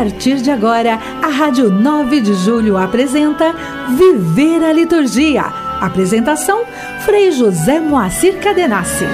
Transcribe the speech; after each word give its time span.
partir 0.00 0.40
de 0.40 0.50
agora, 0.50 0.94
a 1.22 1.28
Rádio 1.28 1.70
9 1.70 2.22
de 2.22 2.32
Julho 2.32 2.78
apresenta 2.78 3.54
Viver 3.98 4.64
a 4.64 4.72
Liturgia. 4.72 5.42
Apresentação: 5.78 6.64
Frei 7.04 7.30
José 7.30 7.80
Moacir 7.80 8.38
Cadenassi. 8.38 9.04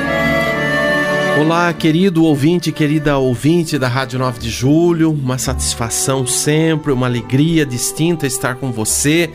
Olá, 1.40 1.72
querido 1.72 2.22
ouvinte, 2.22 2.70
querida 2.70 3.18
ouvinte 3.18 3.80
da 3.80 3.88
Rádio 3.88 4.20
9 4.20 4.38
de 4.38 4.48
Julho. 4.48 5.10
Uma 5.10 5.38
satisfação 5.38 6.24
sempre, 6.24 6.92
uma 6.92 7.06
alegria 7.06 7.66
distinta 7.66 8.24
estar 8.24 8.54
com 8.54 8.70
você 8.70 9.28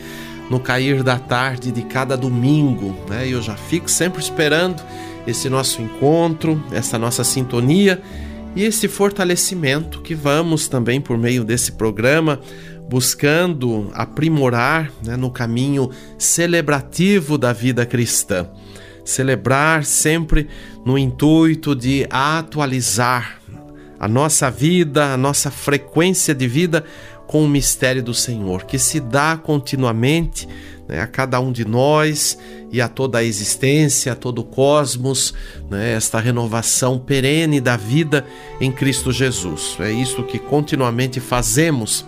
no 0.49 0.57
cair 0.57 1.03
da 1.03 1.19
tarde 1.19 1.69
de 1.69 1.81
cada 1.81 2.15
domingo. 2.15 2.95
Né? 3.09 3.27
Eu 3.27 3.41
já 3.41 3.55
fico 3.55 3.91
sempre 3.91 4.21
esperando 4.21 4.81
esse 5.27 5.49
nosso 5.49 5.81
encontro, 5.81 6.63
essa 6.71 6.97
nossa 6.97 7.25
sintonia 7.25 8.01
e 8.55 8.63
esse 8.63 8.87
fortalecimento 8.87 10.01
que 10.01 10.13
vamos 10.13 10.67
também 10.67 10.99
por 10.99 11.17
meio 11.17 11.43
desse 11.43 11.71
programa 11.73 12.39
buscando 12.89 13.89
aprimorar 13.93 14.91
né, 15.01 15.15
no 15.15 15.31
caminho 15.31 15.89
celebrativo 16.17 17.37
da 17.37 17.53
vida 17.53 17.85
cristã. 17.85 18.49
Celebrar 19.05 19.85
sempre 19.85 20.49
no 20.85 20.97
intuito 20.97 21.73
de 21.73 22.05
atualizar 22.09 23.39
a 23.97 24.07
nossa 24.07 24.51
vida, 24.51 25.13
a 25.13 25.17
nossa 25.17 25.49
frequência 25.49 26.35
de 26.35 26.47
vida 26.47 26.83
com 27.31 27.45
o 27.45 27.47
mistério 27.47 28.03
do 28.03 28.13
Senhor, 28.13 28.65
que 28.65 28.77
se 28.77 28.99
dá 28.99 29.37
continuamente 29.41 30.49
né, 30.85 30.99
a 30.99 31.07
cada 31.07 31.39
um 31.39 31.49
de 31.49 31.63
nós 31.63 32.37
e 32.69 32.81
a 32.81 32.89
toda 32.89 33.19
a 33.19 33.23
existência, 33.23 34.11
a 34.11 34.15
todo 34.17 34.39
o 34.39 34.43
cosmos, 34.43 35.33
né, 35.69 35.93
esta 35.93 36.19
renovação 36.19 36.99
perene 36.99 37.61
da 37.61 37.77
vida 37.77 38.25
em 38.59 38.69
Cristo 38.69 39.13
Jesus. 39.13 39.77
É 39.79 39.89
isso 39.89 40.23
que 40.23 40.37
continuamente 40.37 41.21
fazemos. 41.21 42.05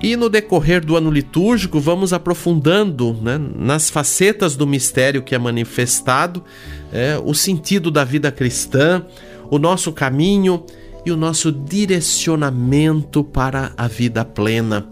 E 0.00 0.14
no 0.14 0.28
decorrer 0.28 0.84
do 0.84 0.96
ano 0.96 1.10
litúrgico, 1.10 1.80
vamos 1.80 2.12
aprofundando 2.12 3.12
né, 3.14 3.40
nas 3.56 3.90
facetas 3.90 4.54
do 4.54 4.68
mistério 4.68 5.20
que 5.20 5.34
é 5.34 5.38
manifestado, 5.38 6.44
é, 6.92 7.20
o 7.24 7.34
sentido 7.34 7.90
da 7.90 8.04
vida 8.04 8.30
cristã, 8.30 9.04
o 9.50 9.58
nosso 9.58 9.92
caminho 9.92 10.64
e 11.04 11.10
o 11.10 11.16
nosso 11.16 11.50
direcionamento 11.50 13.24
para 13.24 13.72
a 13.76 13.86
vida 13.88 14.24
plena. 14.24 14.88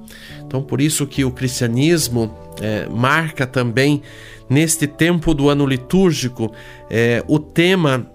Então, 0.47 0.63
por 0.63 0.81
isso 0.81 1.07
que 1.07 1.25
o 1.25 1.31
cristianismo 1.31 2.35
é, 2.61 2.89
marca 2.89 3.47
também 3.47 4.03
neste 4.49 4.87
tempo 4.87 5.35
do 5.35 5.49
ano 5.49 5.67
litúrgico 5.67 6.53
é, 6.89 7.23
o 7.29 7.39
tema 7.39 8.11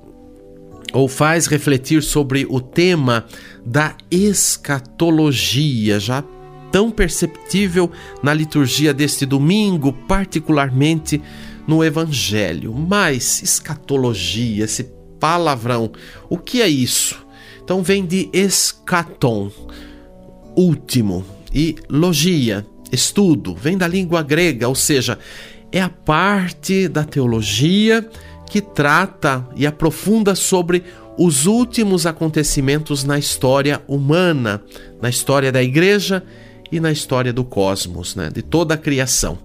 ou 0.92 1.08
faz 1.08 1.48
refletir 1.48 2.04
sobre 2.04 2.46
o 2.48 2.62
tema 2.62 3.26
da 3.66 3.96
escatologia, 4.12 6.00
já 6.00 6.24
tão 6.72 6.92
perceptível 6.92 7.92
na 8.22 8.34
liturgia 8.34 8.94
deste 8.94 9.26
domingo, 9.26 9.92
particularmente 9.92 11.22
no 11.68 11.84
Evangelho. 11.84 12.74
Mas 12.74 13.42
escatologia, 13.42 14.66
esse 14.66 14.92
palavrão, 15.20 15.92
o 16.30 16.38
que 16.38 16.62
é 16.62 16.68
isso? 16.68 17.23
Então 17.64 17.82
vem 17.82 18.06
de 18.06 18.30
escaton, 18.34 19.50
último, 20.56 21.26
e 21.54 21.76
logia, 21.90 22.66
estudo, 22.92 23.56
vem 23.56 23.78
da 23.78 23.88
língua 23.88 24.22
grega, 24.22 24.68
ou 24.68 24.76
seja, 24.76 25.18
é 25.72 25.82
a 25.82 25.90
parte 25.90 26.88
da 26.88 27.04
teologia 27.04 28.08
que 28.50 28.60
trata 28.60 29.48
e 29.56 29.66
aprofunda 29.66 30.36
sobre 30.36 30.84
os 31.18 31.46
últimos 31.46 32.06
acontecimentos 32.06 33.04
na 33.04 33.18
história 33.18 33.82
humana, 33.88 34.62
na 35.02 35.10
história 35.10 35.52
da 35.52 35.64
igreja 35.64 36.24
e 36.72 36.80
na 36.80 36.92
história 36.92 37.32
do 37.32 37.44
cosmos, 37.44 38.16
né, 38.16 38.30
de 38.30 38.42
toda 38.42 38.74
a 38.74 38.78
criação 38.78 39.38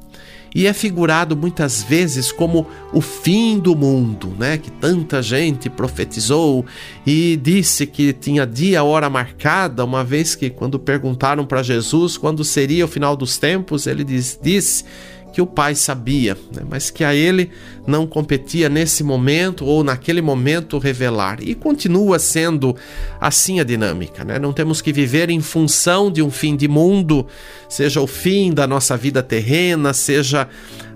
e 0.55 0.67
é 0.67 0.73
figurado 0.73 1.37
muitas 1.37 1.83
vezes 1.83 2.33
como 2.33 2.67
o 2.93 3.01
fim 3.01 3.59
do 3.59 3.77
mundo, 3.77 4.35
né? 4.39 4.59
Que 4.59 4.71
tanta 4.71 5.23
gente 5.23 5.69
profetizou 5.69 6.65
e 7.07 7.39
disse 7.43 7.87
que 7.87 8.13
tinha 8.13 8.47
dia, 8.47 8.83
hora 8.83 9.11
marcada, 9.11 9.85
uma 9.85 10.03
vez 10.03 10.35
que 10.35 10.51
quando 10.51 10.79
perguntaram 10.79 11.45
para 11.45 11.63
Jesus 11.63 12.17
quando 12.17 12.45
seria 12.45 12.85
o 12.85 12.89
final 12.89 13.17
dos 13.17 13.39
tempos, 13.39 13.87
ele 13.87 14.05
disse 14.05 14.85
que 15.33 15.41
o 15.41 15.47
pai 15.47 15.75
sabia, 15.75 16.37
né? 16.55 16.63
mas 16.69 16.91
que 16.91 17.05
a 17.05 17.15
ele 17.15 17.51
não 17.87 18.07
competia 18.07 18.69
nesse 18.69 19.05
momento 19.05 19.65
ou 19.65 19.85
naquele 19.85 20.21
momento 20.21 20.79
revelar. 20.79 21.39
E 21.43 21.55
continua 21.55 22.19
sendo 22.19 22.75
assim 23.21 23.61
a 23.61 23.65
dinâmica. 23.65 24.25
Né? 24.25 24.39
Não 24.39 24.53
temos 24.53 24.81
que 24.81 24.93
viver 24.93 25.31
em 25.31 25.41
função 25.41 26.11
de 26.11 26.23
um 26.23 26.31
fim 26.31 26.57
de 26.57 26.69
mundo, 26.69 27.27
seja 27.69 28.01
o 28.01 28.07
fim 28.07 28.53
da 28.53 28.67
nossa 28.67 28.97
vida 28.97 29.23
terrena, 29.23 29.93
seja 29.93 30.49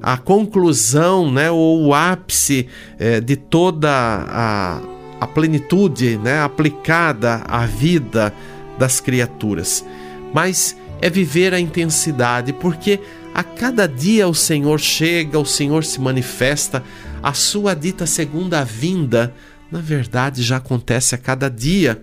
a 0.02 0.16
conclusão 0.16 1.30
né? 1.30 1.50
ou 1.50 1.86
o 1.86 1.94
ápice 1.94 2.66
é, 2.98 3.20
de 3.20 3.36
toda 3.36 3.90
a, 3.90 4.80
a 5.20 5.26
plenitude 5.26 6.18
né? 6.18 6.40
aplicada 6.40 7.42
à 7.46 7.66
vida 7.66 8.32
das 8.78 9.00
criaturas. 9.00 9.84
Mas 10.34 10.76
é 11.02 11.10
viver 11.10 11.52
a 11.52 11.58
intensidade, 11.58 12.52
porque 12.52 13.00
a 13.34 13.42
cada 13.42 13.86
dia 13.86 14.28
o 14.28 14.34
Senhor 14.34 14.78
chega, 14.78 15.38
o 15.38 15.46
Senhor 15.46 15.84
se 15.84 16.00
manifesta, 16.00 16.82
a 17.22 17.32
sua 17.32 17.74
dita 17.74 18.06
segunda 18.06 18.64
vinda, 18.64 19.34
na 19.70 19.80
verdade, 19.80 20.42
já 20.42 20.58
acontece 20.58 21.14
a 21.14 21.18
cada 21.18 21.48
dia. 21.48 22.02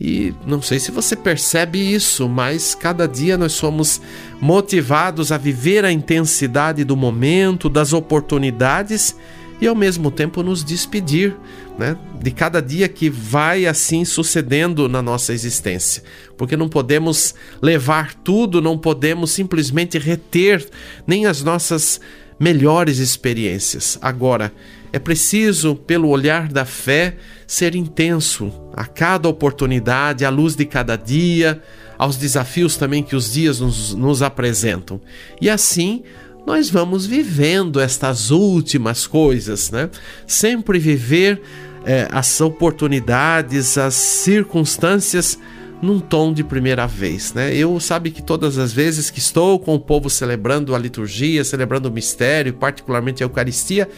E 0.00 0.34
não 0.46 0.60
sei 0.62 0.80
se 0.80 0.90
você 0.90 1.14
percebe 1.14 1.78
isso, 1.78 2.28
mas 2.28 2.74
cada 2.74 3.06
dia 3.06 3.36
nós 3.36 3.52
somos 3.52 4.00
motivados 4.40 5.30
a 5.30 5.38
viver 5.38 5.84
a 5.84 5.92
intensidade 5.92 6.82
do 6.82 6.96
momento, 6.96 7.68
das 7.68 7.92
oportunidades 7.92 9.14
e 9.62 9.68
ao 9.68 9.76
mesmo 9.76 10.10
tempo 10.10 10.42
nos 10.42 10.64
despedir 10.64 11.36
né, 11.78 11.96
de 12.20 12.32
cada 12.32 12.60
dia 12.60 12.88
que 12.88 13.08
vai 13.08 13.64
assim 13.64 14.04
sucedendo 14.04 14.88
na 14.88 15.00
nossa 15.00 15.32
existência. 15.32 16.02
Porque 16.36 16.56
não 16.56 16.68
podemos 16.68 17.32
levar 17.62 18.12
tudo, 18.12 18.60
não 18.60 18.76
podemos 18.76 19.30
simplesmente 19.30 20.00
reter 20.00 20.68
nem 21.06 21.26
as 21.26 21.44
nossas 21.44 22.00
melhores 22.40 22.98
experiências. 22.98 23.96
Agora, 24.02 24.52
é 24.92 24.98
preciso, 24.98 25.76
pelo 25.76 26.08
olhar 26.08 26.48
da 26.48 26.64
fé, 26.64 27.16
ser 27.46 27.76
intenso 27.76 28.52
a 28.74 28.84
cada 28.84 29.28
oportunidade, 29.28 30.24
à 30.24 30.28
luz 30.28 30.56
de 30.56 30.64
cada 30.64 30.96
dia, 30.96 31.62
aos 31.96 32.16
desafios 32.16 32.76
também 32.76 33.00
que 33.00 33.14
os 33.14 33.32
dias 33.32 33.60
nos, 33.60 33.94
nos 33.94 34.22
apresentam. 34.22 35.00
E 35.40 35.48
assim 35.48 36.02
nós 36.46 36.68
vamos 36.68 37.06
vivendo 37.06 37.80
estas 37.80 38.30
últimas 38.30 39.06
coisas, 39.06 39.70
né? 39.70 39.88
Sempre 40.26 40.78
viver 40.78 41.40
é, 41.84 42.08
as 42.10 42.40
oportunidades, 42.40 43.78
as 43.78 43.94
circunstâncias 43.94 45.38
num 45.82 45.98
tom 45.98 46.32
de 46.32 46.44
primeira 46.44 46.86
vez, 46.86 47.34
né? 47.34 47.52
Eu 47.54 47.78
sabe 47.80 48.12
que 48.12 48.22
todas 48.22 48.56
as 48.56 48.72
vezes 48.72 49.10
que 49.10 49.18
estou 49.18 49.58
com 49.58 49.74
o 49.74 49.80
povo 49.80 50.08
celebrando 50.08 50.76
a 50.76 50.78
liturgia, 50.78 51.42
celebrando 51.42 51.88
o 51.88 51.92
mistério, 51.92 52.54
particularmente 52.54 53.22
a 53.22 53.26
Eucaristia, 53.26 53.88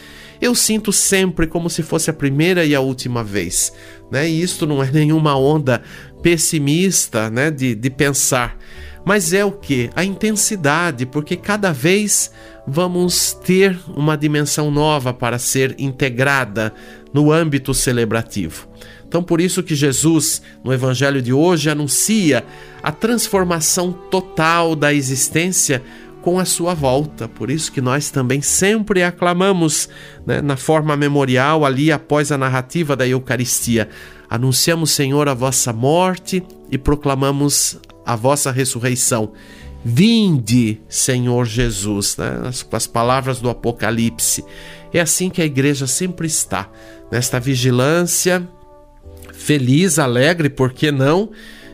eu 0.41 0.55
sinto 0.55 0.91
sempre 0.91 1.45
como 1.45 1.69
se 1.69 1.83
fosse 1.83 2.09
a 2.09 2.13
primeira 2.13 2.65
e 2.65 2.73
a 2.73 2.79
última 2.79 3.23
vez, 3.23 3.71
né? 4.11 4.27
E 4.27 4.41
isto 4.41 4.65
não 4.65 4.83
é 4.83 4.89
nenhuma 4.91 5.37
onda 5.37 5.83
pessimista, 6.23 7.29
né? 7.29 7.51
De, 7.51 7.75
de 7.75 7.89
pensar 7.91 8.57
mas 9.05 9.33
é 9.33 9.45
o 9.45 9.51
que? 9.51 9.91
A 9.95 10.03
intensidade, 10.03 11.05
porque 11.05 11.35
cada 11.35 11.71
vez 11.71 12.31
vamos 12.67 13.33
ter 13.33 13.77
uma 13.95 14.17
dimensão 14.17 14.71
nova 14.71 15.13
para 15.13 15.37
ser 15.37 15.75
integrada 15.77 16.73
no 17.13 17.31
âmbito 17.31 17.73
celebrativo. 17.73 18.67
Então, 19.07 19.21
por 19.21 19.39
isso 19.39 19.61
que 19.61 19.75
Jesus, 19.75 20.41
no 20.63 20.73
Evangelho 20.73 21.21
de 21.21 21.31
hoje, 21.31 21.69
anuncia 21.69 22.43
a 22.81 22.91
transformação 22.91 23.91
total 23.93 24.75
da 24.75 24.91
existência 24.91 25.83
com 26.21 26.39
a 26.39 26.43
sua 26.43 26.73
volta. 26.73 27.27
Por 27.27 27.51
isso 27.51 27.71
que 27.71 27.79
nós 27.79 28.09
também 28.09 28.41
sempre 28.41 29.03
aclamamos 29.03 29.87
né, 30.25 30.41
na 30.41 30.57
forma 30.57 30.97
memorial, 30.97 31.63
ali 31.63 31.91
após 31.91 32.31
a 32.31 32.37
narrativa 32.37 32.95
da 32.95 33.07
Eucaristia. 33.07 33.87
Anunciamos, 34.27 34.89
Senhor, 34.89 35.29
a 35.29 35.35
vossa 35.35 35.71
morte 35.71 36.43
e 36.71 36.77
proclamamos 36.79 37.79
a 38.05 38.15
vossa 38.15 38.51
ressurreição. 38.51 39.33
Vinde, 39.83 40.81
Senhor 40.89 41.45
Jesus, 41.45 42.17
né? 42.17 42.49
com 42.69 42.75
as 42.75 42.87
palavras 42.87 43.39
do 43.39 43.49
Apocalipse. 43.49 44.43
É 44.93 44.99
assim 44.99 45.29
que 45.29 45.41
a 45.41 45.45
igreja 45.45 45.85
sempre 45.85 46.27
está, 46.27 46.69
nesta 47.11 47.39
vigilância, 47.39 48.47
feliz, 49.33 49.99
alegre, 49.99 50.49
por 50.49 50.73
que 50.73 50.91
não, 50.91 51.31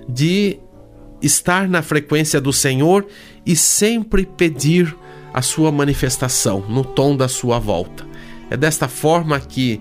de 0.10 0.60
estar 1.22 1.70
na 1.70 1.82
frequência 1.82 2.42
do 2.42 2.52
Senhor 2.52 3.06
e 3.46 3.56
sempre 3.56 4.26
pedir 4.26 4.96
a 5.34 5.42
sua 5.42 5.72
manifestação 5.72 6.66
no 6.68 6.84
tom 6.84 7.16
da 7.16 7.28
sua 7.28 7.60
volta. 7.60 8.06
É 8.50 8.58
desta 8.58 8.88
forma 8.88 9.40
que, 9.40 9.80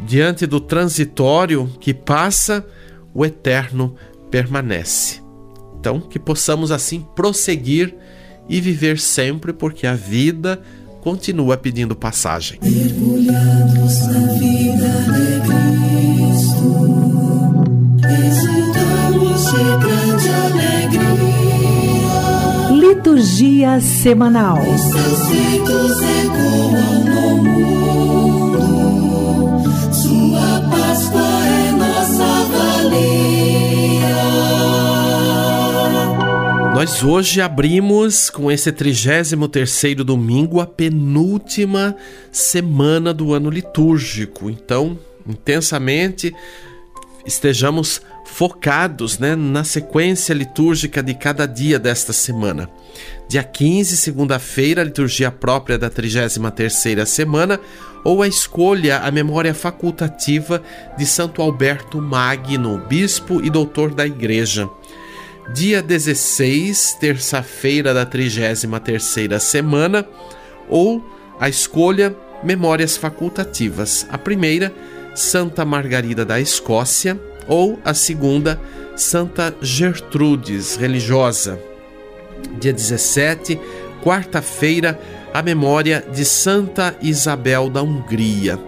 diante 0.00 0.46
do 0.46 0.60
transitório 0.60 1.70
que 1.80 1.92
passa, 1.92 2.66
o 3.12 3.24
eterno 3.24 3.94
permanece. 4.30 5.27
Então, 5.78 6.00
que 6.00 6.18
possamos 6.18 6.72
assim 6.72 7.06
prosseguir 7.14 7.94
e 8.48 8.60
viver 8.60 8.98
sempre, 8.98 9.52
porque 9.52 9.86
a 9.86 9.94
vida 9.94 10.60
continua 11.00 11.56
pedindo 11.56 11.94
passagem. 11.94 12.58
Mergulhados 12.62 14.00
na 14.08 14.18
vida 14.34 14.88
de 15.06 15.40
Cristo, 15.46 16.72
exultamos 18.26 19.44
de 19.50 19.64
grande 19.86 20.28
alegria. 20.28 21.18
Liturgia 22.88 23.80
semanal. 23.80 24.58
Os 24.60 24.80
seus 24.80 25.28
feitos 25.28 26.02
ecoam 26.02 27.04
no 27.04 27.44
mundo, 27.44 28.17
Nós 36.78 37.02
hoje 37.02 37.40
abrimos 37.40 38.30
com 38.30 38.52
esse 38.52 38.70
33º 38.70 40.04
domingo 40.04 40.60
a 40.60 40.66
penúltima 40.66 41.96
semana 42.30 43.12
do 43.12 43.34
ano 43.34 43.50
litúrgico. 43.50 44.48
Então, 44.48 44.96
intensamente 45.26 46.32
estejamos 47.26 48.00
focados 48.24 49.18
né, 49.18 49.34
na 49.34 49.64
sequência 49.64 50.32
litúrgica 50.32 51.02
de 51.02 51.14
cada 51.14 51.46
dia 51.46 51.80
desta 51.80 52.12
semana. 52.12 52.70
Dia 53.28 53.42
15, 53.42 53.96
segunda-feira, 53.96 54.80
a 54.80 54.84
liturgia 54.84 55.32
própria 55.32 55.76
da 55.76 55.90
33ª 55.90 57.04
semana, 57.06 57.58
ou 58.04 58.22
a 58.22 58.28
escolha, 58.28 59.00
a 59.00 59.10
memória 59.10 59.52
facultativa 59.52 60.62
de 60.96 61.04
Santo 61.04 61.42
Alberto 61.42 62.00
Magno, 62.00 62.78
bispo 62.88 63.44
e 63.44 63.50
doutor 63.50 63.92
da 63.92 64.06
Igreja. 64.06 64.70
Dia 65.52 65.80
16, 65.80 66.98
terça-feira 67.00 67.94
da 67.94 68.04
33ª 68.04 69.40
semana, 69.40 70.06
ou 70.68 71.02
a 71.40 71.48
escolha, 71.48 72.14
memórias 72.44 72.98
facultativas. 72.98 74.06
A 74.10 74.18
primeira, 74.18 74.70
Santa 75.14 75.64
Margarida 75.64 76.22
da 76.22 76.38
Escócia, 76.38 77.18
ou 77.46 77.78
a 77.82 77.94
segunda, 77.94 78.60
Santa 78.94 79.56
Gertrudes, 79.62 80.76
religiosa. 80.76 81.58
Dia 82.60 82.72
17, 82.74 83.58
quarta-feira, 84.04 85.00
a 85.32 85.42
memória 85.42 86.04
de 86.12 86.26
Santa 86.26 86.94
Isabel 87.00 87.70
da 87.70 87.82
Hungria. 87.82 88.58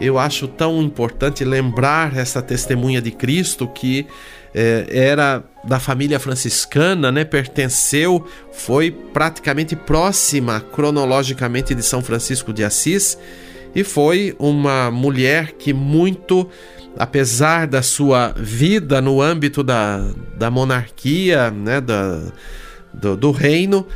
Eu 0.00 0.18
acho 0.18 0.46
tão 0.46 0.80
importante 0.82 1.44
lembrar 1.44 2.16
essa 2.16 2.40
testemunha 2.40 3.02
de 3.02 3.10
Cristo 3.10 3.66
que 3.66 4.06
eh, 4.54 4.86
era 4.90 5.42
da 5.64 5.78
família 5.78 6.18
franciscana, 6.18 7.12
né? 7.12 7.24
Pertenceu, 7.24 8.26
foi 8.52 8.90
praticamente 8.90 9.76
próxima 9.76 10.60
cronologicamente 10.60 11.74
de 11.74 11.82
São 11.82 12.02
Francisco 12.02 12.52
de 12.52 12.64
Assis 12.64 13.18
e 13.74 13.84
foi 13.84 14.34
uma 14.38 14.90
mulher 14.90 15.52
que 15.52 15.72
muito 15.72 16.48
apesar 16.98 17.66
da 17.66 17.82
sua 17.82 18.34
vida 18.36 19.00
no 19.00 19.22
âmbito 19.22 19.62
da, 19.62 20.10
da 20.36 20.50
monarquia, 20.50 21.50
né, 21.50 21.80
da, 21.80 22.20
do, 22.92 23.16
do 23.16 23.30
reino, 23.30 23.86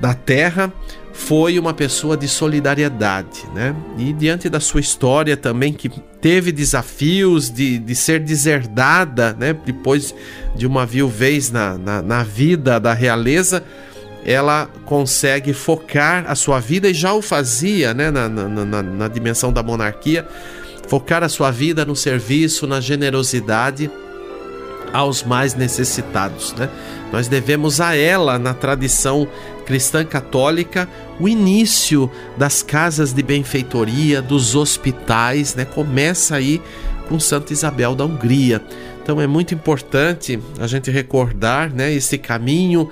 da 0.00 0.14
terra, 0.14 0.72
foi 1.20 1.58
uma 1.58 1.74
pessoa 1.74 2.16
de 2.16 2.26
solidariedade, 2.26 3.44
né? 3.54 3.76
E 3.98 4.12
diante 4.12 4.48
da 4.48 4.58
sua 4.58 4.80
história 4.80 5.36
também, 5.36 5.72
que 5.72 5.88
teve 6.20 6.50
desafios 6.50 7.50
de, 7.50 7.78
de 7.78 7.94
ser 7.94 8.20
deserdada, 8.20 9.36
né? 9.38 9.52
Depois 9.52 10.14
de 10.56 10.66
uma 10.66 10.86
viuvez 10.86 11.50
na, 11.50 11.76
na, 11.76 12.02
na 12.02 12.22
vida 12.22 12.80
da 12.80 12.94
realeza, 12.94 13.62
ela 14.24 14.66
consegue 14.86 15.52
focar 15.52 16.24
a 16.26 16.34
sua 16.34 16.58
vida 16.58 16.88
e 16.88 16.94
já 16.94 17.12
o 17.12 17.20
fazia, 17.20 17.92
né? 17.92 18.10
Na, 18.10 18.26
na, 18.26 18.82
na, 18.82 19.06
dimensão 19.06 19.52
da 19.52 19.62
monarquia, 19.62 20.26
focar 20.88 21.22
a 21.22 21.28
sua 21.28 21.50
vida 21.50 21.84
no 21.84 21.94
serviço, 21.94 22.66
na 22.66 22.80
generosidade 22.80 23.90
aos 24.92 25.22
mais 25.22 25.54
necessitados. 25.54 26.54
Né? 26.54 26.68
Nós 27.12 27.28
devemos 27.28 27.80
a 27.80 27.94
ela, 27.94 28.38
na 28.38 28.54
tradição 28.54 29.28
cristã 29.70 30.04
católica, 30.04 30.88
o 31.20 31.28
início 31.28 32.10
das 32.36 32.60
casas 32.60 33.12
de 33.12 33.22
benfeitoria, 33.22 34.20
dos 34.20 34.56
hospitais, 34.56 35.54
né? 35.54 35.64
começa 35.64 36.34
aí 36.34 36.60
com 37.08 37.20
Santa 37.20 37.52
Isabel 37.52 37.94
da 37.94 38.04
Hungria. 38.04 38.60
Então 39.00 39.20
é 39.20 39.28
muito 39.28 39.54
importante 39.54 40.40
a 40.58 40.66
gente 40.66 40.90
recordar 40.90 41.72
né, 41.72 41.92
esse 41.92 42.18
caminho 42.18 42.90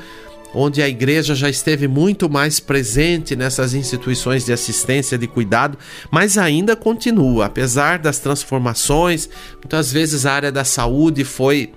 onde 0.55 0.81
a 0.81 0.89
igreja 0.89 1.35
já 1.35 1.51
esteve 1.51 1.89
muito 1.89 2.31
mais 2.31 2.61
presente 2.61 3.35
nessas 3.35 3.75
instituições 3.75 4.45
de 4.45 4.53
assistência, 4.53 5.19
de 5.19 5.27
cuidado, 5.27 5.77
mas 6.13 6.39
ainda 6.39 6.77
continua, 6.77 7.47
apesar 7.47 7.99
das 7.99 8.21
transformações. 8.21 9.29
Muitas 9.57 9.93
vezes 9.93 10.25
a 10.25 10.33
área 10.33 10.53
da 10.53 10.63
saúde 10.63 11.25
foi 11.25 11.73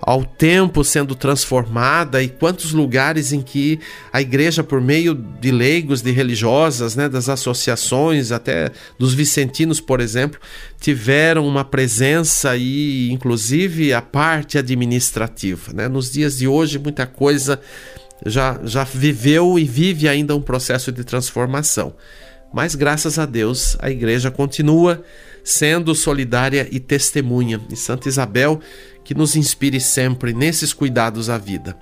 ao 0.00 0.24
tempo 0.24 0.84
sendo 0.84 1.14
transformada 1.14 2.22
e 2.22 2.28
quantos 2.28 2.72
lugares 2.72 3.32
em 3.32 3.40
que 3.40 3.80
a 4.12 4.20
igreja 4.20 4.62
por 4.62 4.80
meio 4.80 5.14
de 5.14 5.50
leigos, 5.50 6.02
de 6.02 6.10
religiosas, 6.10 6.94
né, 6.94 7.08
das 7.08 7.28
associações, 7.28 8.30
até 8.30 8.70
dos 8.98 9.14
vicentinos, 9.14 9.80
por 9.80 10.00
exemplo, 10.00 10.38
tiveram 10.80 11.46
uma 11.46 11.64
presença 11.64 12.56
e 12.56 13.10
inclusive 13.10 13.92
a 13.92 14.02
parte 14.02 14.58
administrativa, 14.58 15.72
né? 15.72 15.88
Nos 15.88 16.12
dias 16.12 16.38
de 16.38 16.46
hoje 16.46 16.78
muita 16.78 17.06
coisa 17.06 17.60
já, 18.24 18.60
já 18.64 18.84
viveu 18.84 19.58
e 19.58 19.64
vive 19.64 20.08
ainda 20.08 20.34
um 20.34 20.40
processo 20.40 20.92
de 20.92 21.04
transformação. 21.04 21.94
Mas 22.52 22.74
graças 22.74 23.18
a 23.18 23.26
Deus, 23.26 23.76
a 23.80 23.90
igreja 23.90 24.30
continua 24.30 25.02
sendo 25.44 25.94
solidária 25.94 26.66
e 26.70 26.80
testemunha. 26.80 27.60
E 27.70 27.76
Santa 27.76 28.08
Isabel, 28.08 28.60
que 29.06 29.14
nos 29.14 29.36
inspire 29.36 29.80
sempre 29.80 30.32
nesses 30.32 30.72
cuidados 30.72 31.30
à 31.30 31.38
vida. 31.38 31.76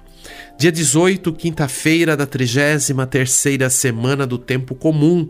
Dia 0.58 0.70
18, 0.70 1.32
quinta-feira 1.32 2.14
da 2.14 2.26
33ª 2.26 3.68
semana 3.70 4.26
do 4.26 4.36
tempo 4.36 4.74
comum, 4.74 5.26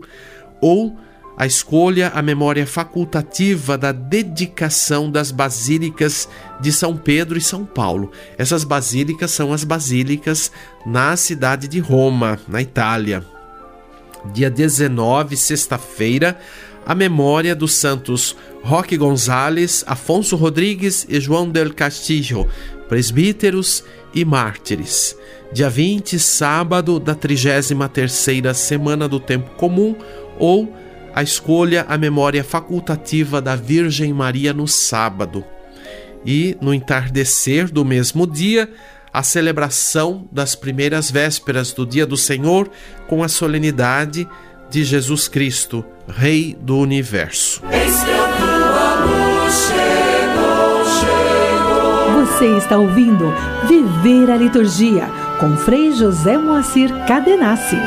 ou 0.61 0.93
a 1.37 1.45
escolha, 1.45 2.09
a 2.13 2.21
memória 2.21 2.67
facultativa 2.67 3.77
da 3.77 3.93
dedicação 3.93 5.09
das 5.09 5.31
basílicas 5.31 6.27
de 6.59 6.69
São 6.71 6.97
Pedro 6.97 7.37
e 7.37 7.41
São 7.41 7.65
Paulo. 7.65 8.11
Essas 8.37 8.65
basílicas 8.65 9.31
são 9.31 9.53
as 9.53 9.63
basílicas 9.63 10.51
na 10.85 11.15
cidade 11.15 11.65
de 11.65 11.79
Roma, 11.79 12.37
na 12.45 12.61
Itália. 12.61 13.23
Dia 14.33 14.49
19, 14.49 15.37
sexta-feira, 15.37 16.37
a 16.85 16.93
memória 16.93 17.55
dos 17.55 17.73
santos 17.73 18.35
Roque 18.65 18.97
Gonzales, 18.97 19.83
Afonso 19.85 20.35
Rodrigues 20.35 21.05
e 21.07 21.19
João 21.21 21.47
del 21.47 21.71
Castillo, 21.71 22.49
presbíteros 22.89 23.83
e 24.11 24.25
mártires. 24.25 25.15
Dia 25.53 25.69
20, 25.69 26.17
sábado 26.17 26.99
da 26.99 27.13
33ª 27.13 28.51
semana 28.55 29.07
do 29.07 29.19
tempo 29.19 29.51
comum 29.51 29.95
ou 30.39 30.75
a 31.13 31.21
escolha 31.21 31.85
a 31.87 31.95
memória 31.95 32.43
facultativa 32.43 33.39
da 33.39 33.55
Virgem 33.55 34.11
Maria 34.11 34.51
no 34.51 34.67
sábado. 34.67 35.45
E 36.25 36.57
no 36.59 36.73
entardecer 36.73 37.71
do 37.71 37.85
mesmo 37.85 38.25
dia, 38.25 38.67
a 39.13 39.21
celebração 39.21 40.27
das 40.31 40.55
primeiras 40.55 41.11
vésperas 41.11 41.71
do 41.71 41.85
Dia 41.85 42.07
do 42.07 42.17
Senhor 42.17 42.67
com 43.07 43.21
a 43.21 43.27
solenidade 43.27 44.27
de 44.71 44.83
Jesus 44.83 45.27
Cristo, 45.27 45.85
Rei 46.07 46.57
do 46.59 46.79
Universo. 46.79 47.61
Você 52.35 52.57
está 52.57 52.77
ouvindo 52.77 53.33
Viver 53.65 54.29
a 54.29 54.35
Liturgia 54.35 55.07
com 55.39 55.55
Frei 55.55 55.93
José 55.93 56.37
Moacir 56.37 56.89
Cadenassi. 57.07 57.77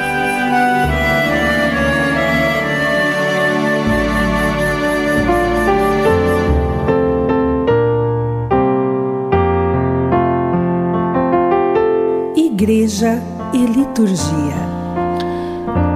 Igreja 12.34 13.22
e 13.52 13.66
Liturgia. 13.66 14.67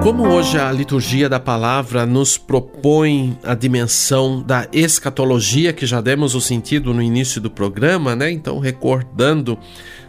Como 0.03 0.27
hoje 0.27 0.59
a 0.59 0.69
liturgia 0.69 1.29
da 1.29 1.39
palavra 1.39 2.05
nos 2.05 2.37
propõe 2.37 3.39
a 3.41 3.55
dimensão 3.55 4.43
da 4.43 4.67
escatologia, 4.73 5.71
que 5.71 5.85
já 5.85 6.01
demos 6.01 6.35
o 6.35 6.41
sentido 6.41 6.93
no 6.93 7.01
início 7.01 7.39
do 7.39 7.49
programa, 7.49 8.13
né? 8.13 8.29
Então, 8.29 8.59
recordando 8.59 9.57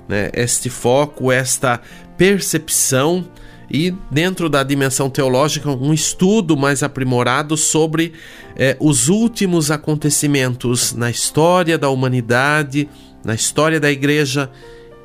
né, 0.09 0.33
este 0.35 0.69
foco, 0.69 1.31
esta 1.31 1.81
percepção, 2.19 3.25
e 3.71 3.95
dentro 4.11 4.49
da 4.49 4.65
dimensão 4.65 5.09
teológica 5.09 5.71
um 5.71 5.95
estudo 5.95 6.57
mais 6.57 6.83
aprimorado 6.83 7.57
sobre 7.57 8.15
eh, 8.57 8.77
os 8.81 9.09
últimos 9.09 9.71
acontecimentos 9.71 10.93
na 10.93 11.09
história 11.09 11.79
da 11.79 11.89
humanidade, 11.89 12.89
na 13.25 13.35
história 13.35 13.79
da 13.79 13.93
igreja 13.93 14.51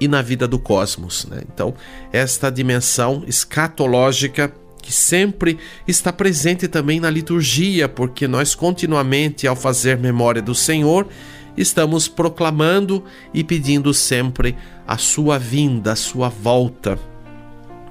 e 0.01 0.07
na 0.07 0.23
vida 0.23 0.47
do 0.47 0.57
cosmos. 0.57 1.25
Né? 1.25 1.41
Então, 1.53 1.75
esta 2.11 2.49
dimensão 2.49 3.23
escatológica 3.27 4.51
que 4.81 4.91
sempre 4.91 5.57
está 5.87 6.11
presente 6.11 6.67
também 6.67 6.99
na 6.99 7.09
liturgia, 7.09 7.87
porque 7.87 8.27
nós 8.27 8.55
continuamente, 8.55 9.47
ao 9.47 9.55
fazer 9.55 9.97
memória 9.97 10.41
do 10.41 10.55
Senhor, 10.55 11.07
estamos 11.57 12.07
proclamando 12.07 13.03
e 13.33 13.43
pedindo 13.43 13.93
sempre 13.93 14.55
a 14.87 14.97
sua 14.97 15.37
vinda, 15.37 15.93
a 15.93 15.95
sua 15.95 16.29
volta. 16.29 17.08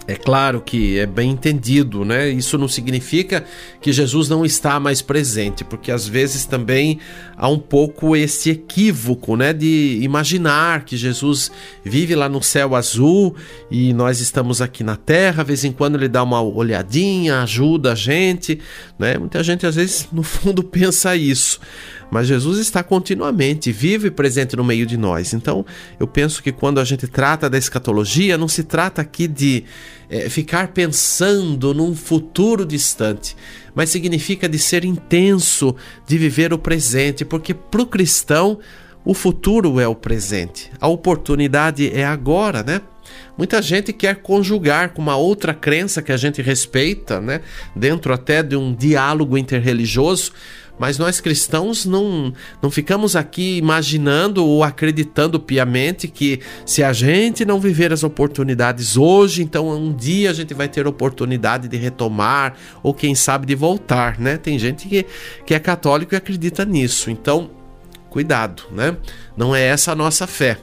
É 0.09 0.17
claro 0.17 0.63
que 0.63 0.99
é 0.99 1.05
bem 1.05 1.33
entendido, 1.33 2.03
né? 2.03 2.31
Isso 2.31 2.57
não 2.57 2.67
significa 2.67 3.45
que 3.79 3.93
Jesus 3.93 4.27
não 4.27 4.43
está 4.43 4.81
mais 4.81 5.03
presente, 5.03 5.63
porque 5.63 5.93
às 5.93 6.09
vezes 6.09 6.47
também 6.47 6.99
há 7.37 7.47
um 7.47 7.59
pouco 7.59 8.17
esse 8.17 8.49
equívoco, 8.49 9.37
né, 9.37 9.53
de 9.53 9.99
imaginar 10.01 10.87
que 10.87 10.97
Jesus 10.97 11.53
vive 11.85 12.15
lá 12.15 12.27
no 12.27 12.43
céu 12.43 12.75
azul 12.75 13.37
e 13.71 13.93
nós 13.93 14.19
estamos 14.19 14.63
aqui 14.63 14.83
na 14.83 14.97
terra, 14.97 15.43
de 15.43 15.49
vez 15.49 15.63
em 15.63 15.73
quando 15.73 15.97
ele 15.97 16.09
dá 16.09 16.23
uma 16.23 16.41
olhadinha, 16.41 17.43
ajuda 17.43 17.93
a 17.93 17.95
gente, 17.95 18.59
né? 18.99 19.19
Muita 19.19 19.43
gente 19.43 19.67
às 19.67 19.77
vezes 19.77 20.09
no 20.11 20.23
fundo 20.23 20.63
pensa 20.65 21.15
isso. 21.17 21.61
Mas 22.11 22.27
Jesus 22.27 22.59
está 22.59 22.83
continuamente 22.83 23.71
vivo 23.71 24.07
e 24.07 24.11
presente 24.11 24.57
no 24.57 24.65
meio 24.65 24.87
de 24.87 24.97
nós. 24.97 25.33
Então, 25.35 25.65
eu 26.01 26.07
penso 26.07 26.43
que 26.43 26.53
quando 26.53 26.81
a 26.81 26.85
gente 26.85 27.07
trata 27.07 27.51
da 27.51 27.59
escatologia, 27.59 28.39
não 28.39 28.49
se 28.49 28.65
trata 28.65 29.03
aqui 29.03 29.29
de 29.29 29.65
é, 30.09 30.29
ficar 30.29 30.69
pensando 30.69 31.75
num 31.75 31.95
futuro 31.95 32.65
distante, 32.65 33.37
mas 33.75 33.91
significa 33.91 34.49
de 34.49 34.59
ser 34.59 34.85
intenso, 34.85 35.77
de 36.07 36.17
viver 36.17 36.53
o 36.53 36.59
presente, 36.59 37.25
porque 37.25 37.53
para 37.53 37.83
o 37.83 37.87
cristão 37.87 38.59
o 39.05 39.15
futuro 39.15 39.81
é 39.81 39.87
o 39.87 39.95
presente, 39.95 40.71
a 40.81 40.89
oportunidade 40.89 41.91
é 41.95 42.05
agora, 42.05 42.63
né? 42.63 42.81
Muita 43.37 43.63
gente 43.63 43.93
quer 43.93 44.17
conjugar 44.17 44.91
com 44.91 45.01
uma 45.01 45.17
outra 45.17 45.55
crença 45.55 46.03
que 46.03 46.13
a 46.13 46.17
gente 46.17 46.43
respeita, 46.43 47.21
né? 47.21 47.41
Dentro 47.75 48.13
até 48.13 48.43
de 48.43 48.57
um 48.57 48.75
diálogo 48.75 49.39
interreligioso, 49.39 50.33
mas 50.79 50.99
nós 50.99 51.21
cristãos 51.21 51.85
não, 51.85 52.33
não 52.63 52.71
ficamos 52.71 53.17
aqui 53.17 53.57
imaginando 53.59 54.45
ou 54.45 54.63
acreditando 54.63 55.41
piamente 55.41 56.09
que 56.09 56.41
se 56.65 56.83
a 56.83 56.93
gente 56.93 57.45
não 57.45 57.61
viver 57.61 57.93
as 57.93 58.05
oportunidades 58.05 58.97
hoje, 58.97 59.43
então 59.43 59.69
um 59.69 59.93
dia 59.93 60.31
a 60.31 60.35
gente 60.35 60.55
vai 60.55 60.69
ter 60.69 60.87
oportunidade 60.87 61.69
de 61.69 61.77
retomar 61.77 62.55
ou 62.83 62.95
quem 62.95 63.15
sabe 63.15 63.47
de 63.47 63.55
voltar, 63.55 64.19
né? 64.19 64.37
Tem 64.37 64.59
gente 64.59 64.89
que, 64.89 65.07
que 65.45 65.55
é 65.55 65.59
católico 65.59 66.15
e 66.15 66.17
acredita 66.17 66.65
nisso. 66.65 67.11
Então, 67.11 67.51
cuidado, 68.11 68.65
né? 68.73 68.97
Não 69.37 69.55
é 69.55 69.63
essa 69.63 69.93
a 69.93 69.97
nossa 69.97 70.27
fé. 70.27 70.59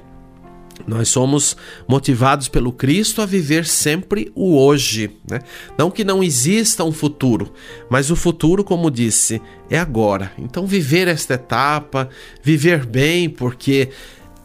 Nós 0.88 1.10
somos 1.10 1.56
motivados 1.88 2.48
pelo 2.48 2.72
Cristo 2.72 3.22
a 3.22 3.26
viver 3.26 3.66
sempre 3.66 4.32
o 4.36 4.58
hoje. 4.58 5.12
Né? 5.30 5.40
Não 5.78 5.90
que 5.90 6.04
não 6.04 6.24
exista 6.24 6.84
um 6.84 6.92
futuro, 6.92 7.54
mas 7.90 8.12
o 8.12 8.16
futuro, 8.16 8.64
como 8.64 8.92
disse, 8.92 9.42
é 9.70 9.80
agora. 9.80 10.32
Então, 10.38 10.68
viver 10.68 11.08
esta 11.08 11.36
etapa, 11.36 12.10
viver 12.44 12.86
bem, 12.86 13.30
porque 13.30 13.90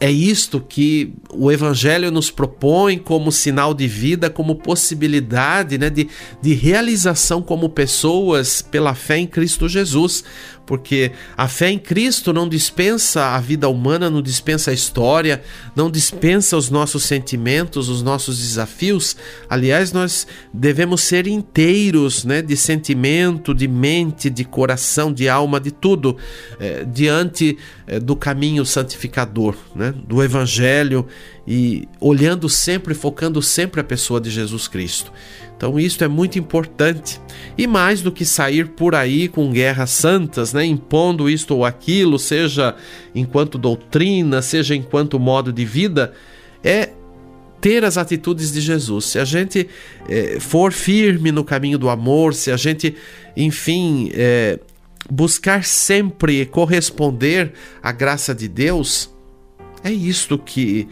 é 0.01 0.11
isto 0.11 0.65
que 0.67 1.13
o 1.31 1.53
Evangelho 1.53 2.11
nos 2.11 2.31
propõe 2.31 2.97
como 2.97 3.31
sinal 3.31 3.75
de 3.75 3.87
vida, 3.87 4.31
como 4.31 4.55
possibilidade 4.55 5.77
né, 5.77 5.91
de, 5.91 6.09
de 6.41 6.55
realização 6.55 7.43
como 7.43 7.69
pessoas 7.69 8.63
pela 8.63 8.95
fé 8.95 9.19
em 9.19 9.27
Cristo 9.27 9.69
Jesus 9.69 10.25
porque 10.71 11.11
a 11.37 11.49
fé 11.49 11.69
em 11.69 11.81
Cristo 11.81 12.33
não 12.33 12.49
dispensa 12.49 13.35
a 13.35 13.41
vida 13.41 13.69
humana, 13.69 14.09
não 14.09 14.23
dispensa 14.23 14.71
a 14.71 14.73
história, 14.73 15.43
não 15.75 15.91
dispensa 15.91 16.57
os 16.57 16.71
nossos 16.71 17.03
sentimentos, 17.03 17.89
os 17.89 18.05
nossos 18.05 18.39
desafios. 18.39 19.17
Aliás, 19.49 19.91
nós 19.91 20.29
devemos 20.55 21.01
ser 21.01 21.27
inteiros, 21.27 22.25
né, 22.25 22.41
de 22.41 22.57
sentimento, 22.57 23.53
de 23.53 23.67
mente, 23.67 24.31
de 24.31 24.45
coração, 24.45 25.13
de 25.13 25.29
alma, 25.29 25.59
de 25.59 25.73
tudo, 25.73 26.17
é, 26.61 26.85
diante 26.85 27.59
é, 27.89 27.99
do 27.99 28.15
caminho 28.15 28.65
santificador, 28.65 29.57
né, 29.75 29.93
do 30.07 30.23
Evangelho 30.23 31.05
e 31.49 31.89
olhando 32.01 32.49
sempre, 32.49 32.95
focando 32.95 33.43
sempre 33.43 33.81
a 33.81 33.85
pessoa 33.85 34.21
de 34.21 34.31
Jesus 34.31 34.69
Cristo. 34.69 35.13
Então 35.61 35.79
isso 35.79 36.03
é 36.03 36.09
muito 36.09 36.39
importante. 36.39 37.21
E 37.59 37.67
mais 37.67 38.01
do 38.01 38.11
que 38.11 38.25
sair 38.25 38.69
por 38.69 38.95
aí 38.95 39.29
com 39.29 39.53
guerras 39.53 39.91
santas, 39.91 40.55
né, 40.55 40.60
impondo 40.65 41.29
isto 41.29 41.55
ou 41.55 41.65
aquilo, 41.65 42.19
seja 42.19 42.75
enquanto 43.15 43.59
doutrina, 43.59 44.43
seja 44.43 44.75
enquanto 44.75 45.19
modo 45.19 45.53
de 45.53 45.65
vida, 45.65 46.13
é 46.63 46.91
ter 47.61 47.85
as 47.85 47.99
atitudes 47.99 48.53
de 48.53 48.61
Jesus. 48.61 49.07
Se 49.07 49.19
a 49.19 49.25
gente 49.25 49.69
é, 50.09 50.39
for 50.41 50.73
firme 50.73 51.31
no 51.31 51.45
caminho 51.45 51.79
do 51.79 51.89
amor, 51.89 52.35
se 52.35 52.51
a 52.51 52.57
gente, 52.57 52.95
enfim, 53.37 54.11
é, 54.15 54.59
buscar 55.11 55.65
sempre 55.65 56.47
corresponder 56.47 57.53
à 57.83 57.93
graça 57.93 58.35
de 58.35 58.49
Deus, 58.49 59.11
é 59.85 59.91
isto 59.93 60.39
que 60.39 60.89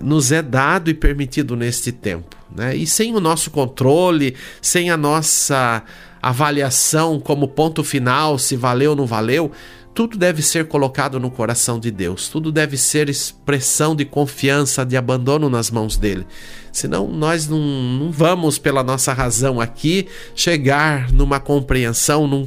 nos 0.00 0.30
é 0.30 0.42
dado 0.42 0.90
e 0.90 0.94
permitido 0.94 1.56
neste 1.56 1.90
tempo. 1.90 2.36
Né? 2.54 2.76
E 2.76 2.86
sem 2.86 3.14
o 3.14 3.20
nosso 3.20 3.50
controle, 3.50 4.34
sem 4.60 4.90
a 4.90 4.96
nossa 4.96 5.82
avaliação 6.22 7.18
como 7.18 7.48
ponto 7.48 7.82
final, 7.82 8.38
se 8.38 8.56
valeu 8.56 8.90
ou 8.90 8.96
não 8.96 9.06
valeu, 9.06 9.50
tudo 9.92 10.16
deve 10.16 10.40
ser 10.40 10.66
colocado 10.68 11.18
no 11.18 11.30
coração 11.30 11.78
de 11.78 11.90
Deus, 11.90 12.28
tudo 12.28 12.52
deve 12.52 12.76
ser 12.76 13.08
expressão 13.08 13.94
de 13.96 14.04
confiança, 14.04 14.84
de 14.84 14.96
abandono 14.96 15.50
nas 15.50 15.70
mãos 15.70 15.96
dele. 15.96 16.26
Senão 16.72 17.08
nós 17.08 17.48
não, 17.48 17.58
não 17.58 18.12
vamos, 18.12 18.56
pela 18.56 18.84
nossa 18.84 19.12
razão 19.12 19.60
aqui, 19.60 20.06
chegar 20.34 21.12
numa 21.12 21.40
compreensão, 21.40 22.28
num, 22.28 22.46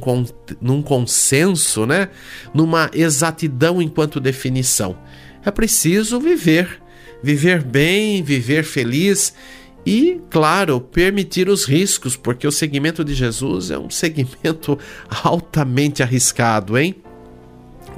num 0.60 0.82
consenso, 0.82 1.84
né? 1.84 2.08
numa 2.54 2.90
exatidão 2.94 3.82
enquanto 3.82 4.20
definição. 4.20 4.96
É 5.44 5.50
preciso 5.50 6.18
viver, 6.18 6.80
viver 7.22 7.62
bem, 7.62 8.22
viver 8.22 8.64
feliz 8.64 9.34
e, 9.86 10.20
claro, 10.30 10.80
permitir 10.80 11.48
os 11.48 11.64
riscos, 11.64 12.16
porque 12.16 12.46
o 12.46 12.52
segmento 12.52 13.04
de 13.04 13.14
Jesus 13.14 13.70
é 13.70 13.78
um 13.78 13.90
segmento 13.90 14.78
altamente 15.22 16.02
arriscado, 16.02 16.78
hein? 16.78 16.96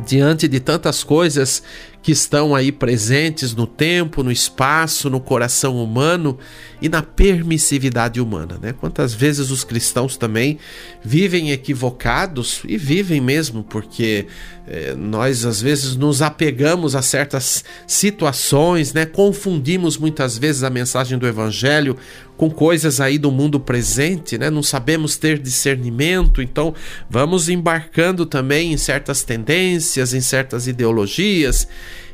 Diante 0.04 0.46
de 0.46 0.60
tantas 0.60 1.02
coisas 1.02 1.62
que 2.06 2.12
estão 2.12 2.54
aí 2.54 2.70
presentes 2.70 3.52
no 3.52 3.66
tempo, 3.66 4.22
no 4.22 4.30
espaço, 4.30 5.10
no 5.10 5.18
coração 5.18 5.82
humano 5.82 6.38
e 6.80 6.88
na 6.88 7.02
permissividade 7.02 8.20
humana, 8.20 8.60
né? 8.62 8.72
Quantas 8.72 9.12
vezes 9.12 9.50
os 9.50 9.64
cristãos 9.64 10.16
também 10.16 10.56
vivem 11.02 11.50
equivocados 11.50 12.60
e 12.64 12.78
vivem 12.78 13.20
mesmo, 13.20 13.64
porque 13.64 14.28
é, 14.68 14.94
nós 14.94 15.44
às 15.44 15.60
vezes 15.60 15.96
nos 15.96 16.22
apegamos 16.22 16.94
a 16.94 17.02
certas 17.02 17.64
situações, 17.88 18.92
né? 18.92 19.04
Confundimos 19.04 19.98
muitas 19.98 20.38
vezes 20.38 20.62
a 20.62 20.70
mensagem 20.70 21.18
do 21.18 21.26
evangelho 21.26 21.96
com 22.36 22.50
coisas 22.50 23.00
aí 23.00 23.18
do 23.18 23.30
mundo 23.30 23.58
presente, 23.58 24.36
né? 24.36 24.50
Não 24.50 24.62
sabemos 24.62 25.16
ter 25.16 25.38
discernimento, 25.38 26.42
então 26.42 26.74
vamos 27.08 27.48
embarcando 27.48 28.26
também 28.26 28.72
em 28.72 28.76
certas 28.76 29.22
tendências, 29.22 30.12
em 30.12 30.20
certas 30.20 30.66
ideologias, 30.66 31.66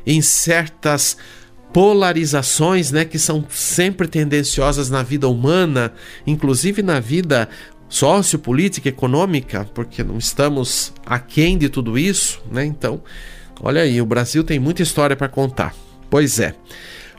em 0.05 0.21
certas 0.21 1.17
polarizações, 1.73 2.91
né, 2.91 3.03
que 3.03 3.17
são 3.17 3.43
sempre 3.49 4.07
tendenciosas 4.07 4.91
na 4.91 5.01
vida 5.01 5.27
humana, 5.27 5.91
inclusive 6.25 6.83
na 6.83 6.99
vida 6.99 7.49
sociopolítica, 7.89 8.89
econômica, 8.89 9.67
porque 9.73 10.03
não 10.03 10.19
estamos 10.19 10.93
aquém 11.05 11.57
de 11.57 11.69
tudo 11.69 11.97
isso, 11.97 12.41
né? 12.51 12.63
Então, 12.63 13.03
olha 13.59 13.81
aí, 13.81 13.99
o 13.99 14.05
Brasil 14.05 14.43
tem 14.43 14.59
muita 14.59 14.83
história 14.83 15.15
para 15.15 15.27
contar. 15.27 15.75
Pois 16.09 16.39
é. 16.39 16.55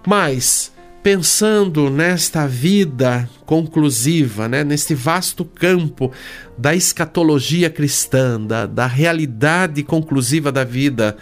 Mas 0.07 0.73
pensando 1.05 1.91
nesta 1.91 2.47
vida 2.47 3.29
conclusiva, 3.45 4.49
né, 4.49 4.65
neste 4.65 4.95
vasto 4.95 5.45
campo 5.45 6.11
da 6.57 6.75
escatologia 6.75 7.69
cristã, 7.69 8.41
da, 8.41 8.65
da 8.65 8.87
realidade 8.87 9.83
conclusiva 9.83 10.51
da 10.51 10.65
vida, 10.65 11.15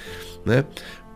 né, 0.46 0.64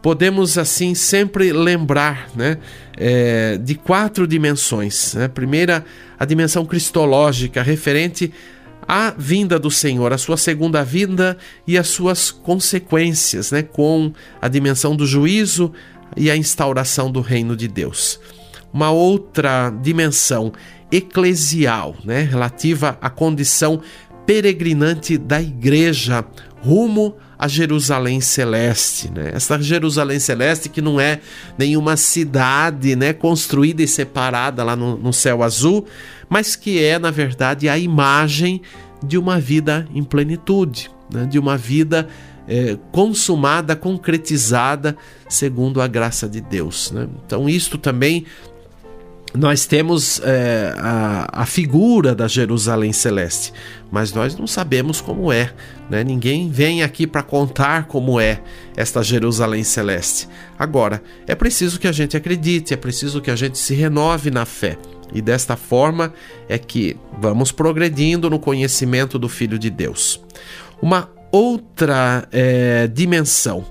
podemos 0.03 0.59
assim 0.59 0.97
sempre 0.97 1.53
lembrar 1.53 2.29
né, 2.35 2.59
é, 2.97 3.57
de 3.57 3.77
quatro 3.77 4.27
dimensões. 4.27 5.15
Né? 5.15 5.29
Primeira, 5.29 5.85
a 6.19 6.25
dimensão 6.25 6.67
cristológica, 6.67 7.63
referente 7.63 8.33
à 8.83 9.15
vinda 9.17 9.61
do 9.61 9.71
Senhor, 9.71 10.13
a 10.13 10.19
sua 10.19 10.37
segunda 10.37 10.83
vinda 10.83 11.39
e 11.69 11.79
as 11.79 11.87
suas 11.87 12.33
consequências, 12.33 13.53
né, 13.53 13.63
com 13.63 14.13
a 14.43 14.49
dimensão 14.49 14.97
do 14.97 15.07
juízo 15.07 15.73
e 16.17 16.29
a 16.33 16.37
instauração 16.37 17.13
do 17.13 17.21
reino 17.21 17.57
de 17.57 17.69
Deus. 17.69 18.19
Uma 18.73 18.91
outra 18.91 19.71
dimensão 19.83 20.53
eclesial, 20.91 21.97
né, 22.05 22.23
relativa 22.23 22.97
à 23.01 23.11
condição 23.11 23.81
peregrinante 24.25 25.17
da 25.17 25.41
igreja 25.41 26.25
rumo 26.61 27.17
a 27.39 27.47
Jerusalém 27.47 28.21
Celeste, 28.21 29.11
né? 29.11 29.31
Essa 29.35 29.61
Jerusalém 29.61 30.19
Celeste 30.19 30.69
que 30.69 30.81
não 30.81 30.99
é 30.99 31.21
nenhuma 31.59 31.97
cidade, 31.97 32.97
né, 32.97 33.13
construída 33.13 33.83
e 33.83 33.89
separada 33.89 34.65
lá 34.65 34.75
no, 34.75 34.97
no 34.97 35.13
céu 35.13 35.43
azul, 35.43 35.87
mas 36.29 36.57
que 36.57 36.83
é, 36.83 36.99
na 36.99 37.11
verdade, 37.11 37.69
a 37.69 37.79
imagem 37.79 38.63
de 39.05 39.19
uma 39.19 39.39
vida 39.39 39.87
em 39.95 40.03
plenitude, 40.03 40.91
né? 41.13 41.27
de 41.27 41.39
uma 41.39 41.57
vida 41.57 42.09
é, 42.49 42.77
consumada, 42.93 43.77
concretizada 43.77 44.97
segundo 45.29 45.81
a 45.81 45.87
graça 45.87 46.29
de 46.29 46.41
Deus. 46.41 46.91
Né? 46.91 47.09
Então, 47.25 47.49
isto 47.49 47.77
também 47.79 48.25
nós 49.35 49.67
temos 49.67 50.21
é, 50.25 50.75
a, 50.79 51.43
a, 51.43 51.47
figura 51.47 52.15
da 52.15 52.27
Jerusalém 52.27 52.93
Celeste, 52.93 53.53
mas 53.91 54.13
nós 54.13 54.37
não 54.37 54.47
sabemos 54.47 55.01
como 55.01 55.33
é. 55.33 55.53
Né? 55.91 56.03
Ninguém 56.03 56.51
vem 56.51 56.83
aqui 56.83 57.07
para 57.07 57.23
contar 57.23 57.87
como 57.87 58.21
é 58.21 58.41
esta 58.77 59.03
Jerusalém 59.03 59.63
Celeste. 59.63 60.29
Agora, 60.59 61.03
é 61.27 61.35
preciso 61.35 61.79
que 61.79 61.87
a 61.87 61.93
gente 61.93 62.17
acredite, 62.17 62.73
é 62.73 62.77
preciso 62.77 63.21
que 63.21 63.31
a 63.31 63.37
gente 63.37 63.59
se 63.59 63.75
renove 63.75 64.31
na 64.31 64.45
fé. 64.45 64.79
E 65.13 65.21
desta 65.21 65.57
forma 65.57 66.13
é 66.49 66.59
que 66.59 66.97
vamos 67.21 67.53
progredindo 67.53 68.29
no 68.29 68.39
conhecimento 68.39 69.19
do 69.19 69.29
Filho 69.29 69.59
de 69.59 69.71
Deus. 69.71 70.21
Uma 70.81 71.11
outra 71.31 72.27
é, 72.33 72.87
dimensão 72.87 73.65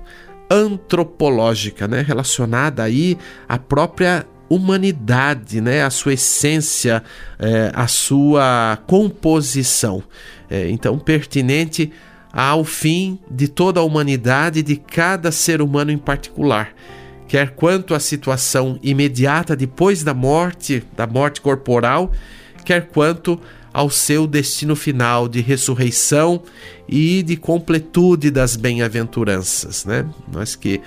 antropológica, 0.50 1.88
né, 1.88 2.02
relacionada 2.02 2.82
aí 2.82 3.18
à 3.48 3.58
própria 3.58 4.26
humanidade, 4.48 5.60
né, 5.60 5.82
a 5.82 5.90
sua 5.90 6.14
essência, 6.14 7.02
é, 7.38 7.70
a 7.74 7.86
sua 7.86 8.78
composição. 8.86 10.02
É, 10.48 10.68
então, 10.70 10.98
pertinente 10.98 11.92
ao 12.32 12.64
fim 12.64 13.18
de 13.30 13.48
toda 13.48 13.80
a 13.80 13.82
humanidade, 13.82 14.62
de 14.62 14.76
cada 14.76 15.32
ser 15.32 15.62
humano 15.62 15.90
em 15.90 15.98
particular, 15.98 16.74
quer 17.26 17.50
quanto 17.50 17.94
à 17.94 18.00
situação 18.00 18.78
imediata 18.82 19.56
depois 19.56 20.04
da 20.04 20.14
morte, 20.14 20.84
da 20.96 21.06
morte 21.06 21.40
corporal, 21.40 22.12
quer 22.64 22.88
quanto 22.88 23.40
ao 23.72 23.90
seu 23.90 24.26
destino 24.26 24.74
final 24.74 25.28
de 25.28 25.40
ressurreição 25.40 26.42
e 26.88 27.22
de 27.22 27.36
completude 27.36 28.30
das 28.30 28.56
bem-aventuranças, 28.56 29.84
né? 29.84 30.06
Nós 30.32 30.56
que 30.56 30.80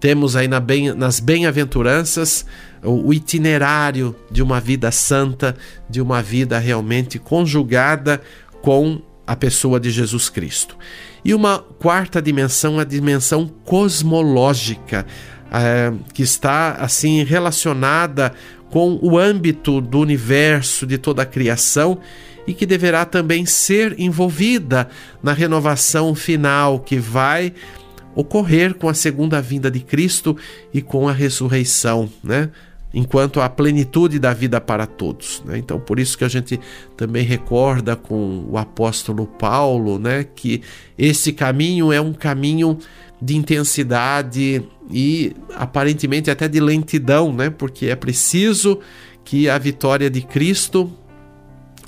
temos 0.00 0.36
aí 0.36 0.48
na 0.48 0.60
bem, 0.60 0.92
nas 0.92 1.20
bem-aventuranças 1.20 2.44
o, 2.82 3.08
o 3.08 3.14
itinerário 3.14 4.14
de 4.30 4.42
uma 4.42 4.60
vida 4.60 4.90
santa, 4.90 5.56
de 5.88 6.00
uma 6.00 6.22
vida 6.22 6.58
realmente 6.58 7.18
conjugada 7.18 8.20
com 8.62 9.00
a 9.26 9.34
pessoa 9.34 9.80
de 9.80 9.90
Jesus 9.90 10.28
Cristo. 10.28 10.76
E 11.24 11.32
uma 11.32 11.58
quarta 11.58 12.20
dimensão, 12.20 12.78
a 12.78 12.84
dimensão 12.84 13.50
cosmológica, 13.64 15.06
é, 15.50 15.92
que 16.12 16.22
está 16.22 16.72
assim 16.72 17.24
relacionada 17.24 18.32
com 18.70 18.98
o 19.00 19.18
âmbito 19.18 19.80
do 19.80 20.00
universo, 20.00 20.86
de 20.86 20.98
toda 20.98 21.22
a 21.22 21.26
criação 21.26 21.98
e 22.46 22.52
que 22.52 22.66
deverá 22.66 23.04
também 23.04 23.46
ser 23.46 23.98
envolvida 23.98 24.88
na 25.22 25.32
renovação 25.32 26.14
final 26.14 26.80
que 26.80 26.98
vai 26.98 27.54
ocorrer 28.14 28.74
com 28.74 28.88
a 28.88 28.94
segunda 28.94 29.40
vinda 29.40 29.70
de 29.70 29.80
Cristo 29.80 30.36
e 30.72 30.80
com 30.80 31.08
a 31.08 31.12
ressurreição, 31.12 32.08
né? 32.22 32.50
Enquanto 32.92 33.40
a 33.40 33.48
plenitude 33.48 34.20
da 34.20 34.32
vida 34.32 34.60
para 34.60 34.86
todos. 34.86 35.42
Né? 35.44 35.58
Então, 35.58 35.80
por 35.80 35.98
isso 35.98 36.16
que 36.16 36.22
a 36.22 36.28
gente 36.28 36.60
também 36.96 37.24
recorda 37.24 37.96
com 37.96 38.46
o 38.48 38.56
apóstolo 38.56 39.26
Paulo, 39.26 39.98
né, 39.98 40.22
que 40.22 40.62
esse 40.96 41.32
caminho 41.32 41.92
é 41.92 42.00
um 42.00 42.12
caminho 42.12 42.78
de 43.20 43.36
intensidade 43.36 44.62
e 44.88 45.34
aparentemente 45.56 46.30
até 46.30 46.46
de 46.46 46.60
lentidão, 46.60 47.32
né? 47.32 47.50
Porque 47.50 47.86
é 47.86 47.96
preciso 47.96 48.78
que 49.24 49.48
a 49.48 49.58
vitória 49.58 50.10
de 50.10 50.20
Cristo 50.20 50.92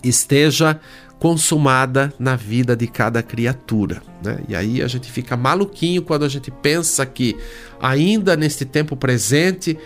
esteja 0.02 0.80
consumada 1.18 2.12
na 2.18 2.36
vida 2.36 2.76
de 2.76 2.86
cada 2.86 3.22
criatura. 3.22 4.02
Né? 4.22 4.38
E 4.48 4.54
aí 4.54 4.82
a 4.82 4.88
gente 4.88 5.10
fica 5.10 5.36
maluquinho 5.36 6.02
quando 6.02 6.24
a 6.24 6.28
gente 6.28 6.50
pensa 6.50 7.06
que, 7.06 7.36
ainda 7.80 8.36
neste 8.36 8.64
tempo 8.64 8.96
presente, 8.96 9.78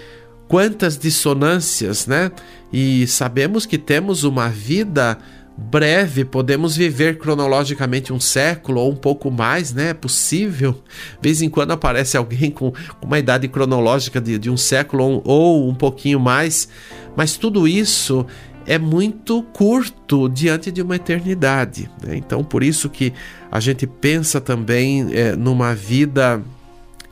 quantas 0.49 0.99
dissonâncias, 0.99 2.07
né? 2.09 2.33
E 2.73 3.07
sabemos 3.07 3.65
que 3.67 3.79
temos 3.79 4.25
uma 4.25 4.49
vida 4.49 5.17
breve, 5.57 6.25
podemos 6.25 6.75
viver 6.75 7.19
cronologicamente 7.19 8.13
um 8.13 8.19
século 8.19 8.81
ou 8.81 8.91
um 8.91 8.97
pouco 8.97 9.31
mais, 9.31 9.73
né? 9.73 9.91
É 9.91 9.95
possível. 9.95 10.73
De 11.21 11.29
vez 11.29 11.43
em 11.43 11.49
quando 11.49 11.73
aparece 11.73 12.17
alguém 12.17 12.51
com 12.51 12.73
uma 13.03 13.19
idade 13.19 13.47
cronológica 13.47 14.21
de, 14.21 14.39
de 14.39 14.51
um 14.51 14.57
século 14.57 15.05
ou, 15.05 15.23
ou 15.25 15.69
um 15.69 15.75
pouquinho 15.75 16.19
mais, 16.19 16.69
mas 17.17 17.37
tudo 17.37 17.69
isso 17.69 18.27
é 18.71 18.79
muito 18.79 19.43
curto 19.43 20.29
diante 20.29 20.71
de 20.71 20.81
uma 20.81 20.95
eternidade. 20.95 21.91
Né? 22.01 22.17
Então, 22.17 22.45
por 22.45 22.63
isso 22.63 22.89
que 22.89 23.13
a 23.51 23.59
gente 23.59 23.85
pensa 23.85 24.41
também 24.41 25.09
é, 25.13 25.35
numa 25.35 25.75
vida 25.75 26.41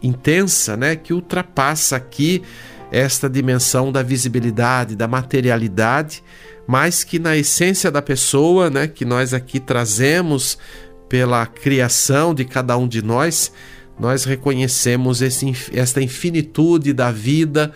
intensa, 0.00 0.76
né, 0.76 0.94
que 0.94 1.12
ultrapassa 1.12 1.96
aqui 1.96 2.44
esta 2.92 3.28
dimensão 3.28 3.90
da 3.90 4.04
visibilidade, 4.04 4.94
da 4.94 5.08
materialidade, 5.08 6.22
mas 6.64 7.02
que 7.02 7.18
na 7.18 7.36
essência 7.36 7.90
da 7.90 8.00
pessoa, 8.00 8.70
né, 8.70 8.86
que 8.86 9.04
nós 9.04 9.34
aqui 9.34 9.58
trazemos 9.58 10.56
pela 11.08 11.44
criação 11.44 12.32
de 12.32 12.44
cada 12.44 12.78
um 12.78 12.86
de 12.86 13.02
nós, 13.02 13.50
nós 13.98 14.22
reconhecemos 14.22 15.20
esse, 15.20 15.52
esta 15.72 16.00
infinitude 16.00 16.92
da 16.92 17.10
vida 17.10 17.74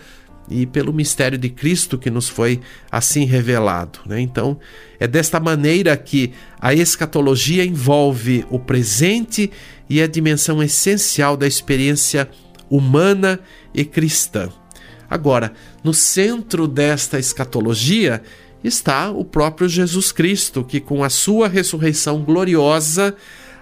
e 0.53 0.65
pelo 0.65 0.93
mistério 0.93 1.37
de 1.37 1.49
Cristo 1.49 1.97
que 1.97 2.11
nos 2.11 2.29
foi 2.29 2.61
assim 2.91 3.25
revelado. 3.25 3.99
Né? 4.05 4.21
Então, 4.21 4.59
é 4.99 5.07
desta 5.07 5.39
maneira 5.39 5.97
que 5.97 6.31
a 6.59 6.73
escatologia 6.73 7.65
envolve 7.65 8.45
o 8.49 8.59
presente 8.59 9.51
e 9.89 10.01
a 10.01 10.07
dimensão 10.07 10.61
essencial 10.61 11.35
da 11.35 11.47
experiência 11.47 12.29
humana 12.69 13.39
e 13.73 13.83
cristã. 13.83 14.49
Agora, 15.09 15.53
no 15.83 15.93
centro 15.93 16.67
desta 16.67 17.19
escatologia 17.19 18.21
está 18.63 19.11
o 19.11 19.25
próprio 19.25 19.67
Jesus 19.67 20.11
Cristo, 20.11 20.63
que 20.63 20.79
com 20.79 21.03
a 21.03 21.09
sua 21.09 21.47
ressurreição 21.47 22.23
gloriosa 22.23 23.15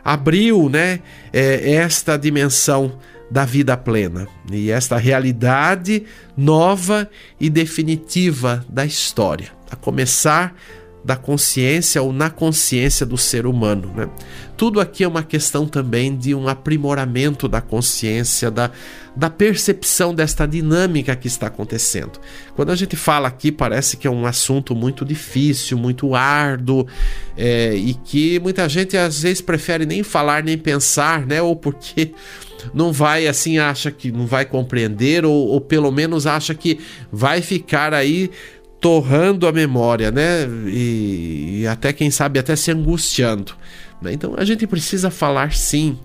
abriu 0.03 0.69
né, 0.69 0.99
é, 1.33 1.73
esta 1.73 2.17
dimensão 2.17 2.97
da 3.31 3.45
vida 3.45 3.77
plena. 3.77 4.27
E 4.51 4.69
esta 4.69 4.97
realidade 4.97 6.03
nova 6.35 7.09
e 7.39 7.49
definitiva 7.49 8.65
da 8.69 8.85
história, 8.85 9.51
a 9.71 9.75
começar 9.75 10.53
da 11.03 11.15
consciência 11.15 12.01
ou 12.01 12.13
na 12.13 12.29
consciência 12.29 13.05
do 13.05 13.17
ser 13.17 13.47
humano. 13.47 13.91
Né? 13.95 14.07
Tudo 14.55 14.79
aqui 14.79 15.03
é 15.03 15.07
uma 15.07 15.23
questão 15.23 15.67
também 15.67 16.15
de 16.15 16.35
um 16.35 16.47
aprimoramento 16.47 17.47
da 17.47 17.59
consciência, 17.59 18.51
da, 18.51 18.69
da 19.15 19.27
percepção 19.27 20.13
desta 20.13 20.45
dinâmica 20.45 21.15
que 21.15 21.27
está 21.27 21.47
acontecendo. 21.47 22.19
Quando 22.55 22.71
a 22.71 22.75
gente 22.75 22.95
fala 22.95 23.27
aqui, 23.27 23.51
parece 23.51 23.97
que 23.97 24.05
é 24.05 24.11
um 24.11 24.27
assunto 24.27 24.75
muito 24.75 25.03
difícil, 25.03 25.75
muito 25.75 26.13
árduo, 26.13 26.85
é, 27.35 27.73
e 27.73 27.95
que 27.95 28.39
muita 28.39 28.69
gente 28.69 28.95
às 28.95 29.23
vezes 29.23 29.41
prefere 29.41 29.87
nem 29.87 30.03
falar 30.03 30.43
nem 30.43 30.57
pensar, 30.57 31.25
né? 31.25 31.41
ou 31.41 31.55
porque 31.55 32.13
não 32.73 32.91
vai 32.91 33.27
assim, 33.27 33.57
acha 33.57 33.91
que 33.91 34.11
não 34.11 34.25
vai 34.25 34.45
compreender, 34.45 35.25
ou, 35.25 35.47
ou 35.47 35.61
pelo 35.61 35.91
menos 35.91 36.25
acha 36.27 36.53
que 36.53 36.79
vai 37.11 37.41
ficar 37.41 37.93
aí 37.93 38.29
torrando 38.81 39.47
a 39.47 39.51
memória, 39.51 40.11
né? 40.11 40.47
E, 40.67 41.61
e 41.61 41.67
até 41.67 41.93
quem 41.93 42.09
sabe 42.09 42.39
até 42.39 42.55
se 42.55 42.71
angustiando. 42.71 43.53
Né? 44.01 44.11
Então 44.13 44.33
a 44.35 44.43
gente 44.43 44.65
precisa 44.65 45.11
falar 45.11 45.53
sim. 45.53 45.97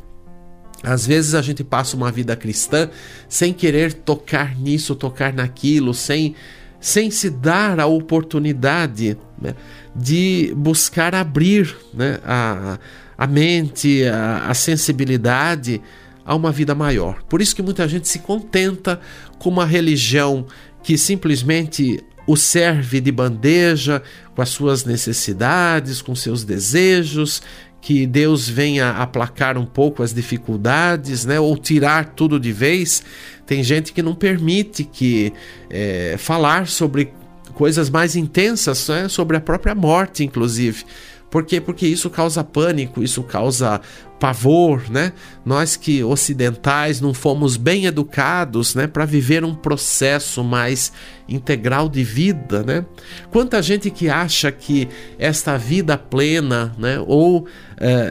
Às 0.82 1.06
vezes 1.06 1.34
a 1.34 1.40
gente 1.40 1.64
passa 1.64 1.96
uma 1.96 2.12
vida 2.12 2.36
cristã 2.36 2.90
sem 3.28 3.52
querer 3.52 3.94
tocar 3.94 4.54
nisso, 4.56 4.94
tocar 4.94 5.32
naquilo, 5.32 5.94
sem, 5.94 6.34
sem 6.78 7.10
se 7.10 7.30
dar 7.30 7.80
a 7.80 7.86
oportunidade 7.86 9.16
né, 9.40 9.54
de 9.94 10.52
buscar 10.54 11.14
abrir 11.14 11.74
né, 11.94 12.20
a, 12.24 12.78
a 13.16 13.26
mente, 13.26 14.04
a, 14.04 14.48
a 14.48 14.54
sensibilidade 14.54 15.80
a 16.26 16.34
uma 16.34 16.50
vida 16.50 16.74
maior. 16.74 17.22
Por 17.22 17.40
isso 17.40 17.54
que 17.54 17.62
muita 17.62 17.86
gente 17.86 18.08
se 18.08 18.18
contenta 18.18 19.00
com 19.38 19.48
uma 19.48 19.64
religião 19.64 20.46
que 20.82 20.98
simplesmente 20.98 22.02
o 22.26 22.36
serve 22.36 23.00
de 23.00 23.12
bandeja 23.12 24.02
com 24.34 24.42
as 24.42 24.48
suas 24.48 24.84
necessidades, 24.84 26.02
com 26.02 26.14
seus 26.14 26.42
desejos, 26.42 27.40
que 27.80 28.04
Deus 28.04 28.48
venha 28.48 28.90
aplacar 28.90 29.56
um 29.56 29.64
pouco 29.64 30.02
as 30.02 30.12
dificuldades, 30.12 31.24
né, 31.24 31.38
ou 31.38 31.56
tirar 31.56 32.14
tudo 32.16 32.40
de 32.40 32.50
vez. 32.50 33.02
Tem 33.46 33.62
gente 33.62 33.92
que 33.92 34.02
não 34.02 34.14
permite 34.14 34.82
que 34.82 35.32
é, 35.70 36.16
falar 36.18 36.66
sobre 36.66 37.12
coisas 37.54 37.88
mais 37.88 38.16
intensas 38.16 38.88
né, 38.88 39.08
sobre 39.08 39.36
a 39.36 39.40
própria 39.40 39.74
morte, 39.74 40.24
inclusive. 40.24 40.84
Por 41.30 41.44
quê? 41.44 41.60
Porque 41.60 41.86
isso 41.86 42.08
causa 42.08 42.42
pânico, 42.42 43.02
isso 43.02 43.22
causa 43.22 43.80
pavor, 44.18 44.90
né? 44.90 45.12
Nós 45.44 45.76
que 45.76 46.02
ocidentais 46.02 47.00
não 47.00 47.12
fomos 47.12 47.56
bem 47.56 47.86
educados, 47.86 48.74
né, 48.74 48.86
para 48.86 49.04
viver 49.04 49.44
um 49.44 49.54
processo 49.54 50.42
mais 50.42 50.92
integral 51.28 51.88
de 51.88 52.04
vida, 52.04 52.62
né? 52.62 52.84
Quanta 53.30 53.60
gente 53.60 53.90
que 53.90 54.08
acha 54.08 54.50
que 54.52 54.88
esta 55.18 55.56
vida 55.56 55.98
plena, 55.98 56.74
né, 56.78 57.02
ou 57.06 57.40
uh, 57.40 57.46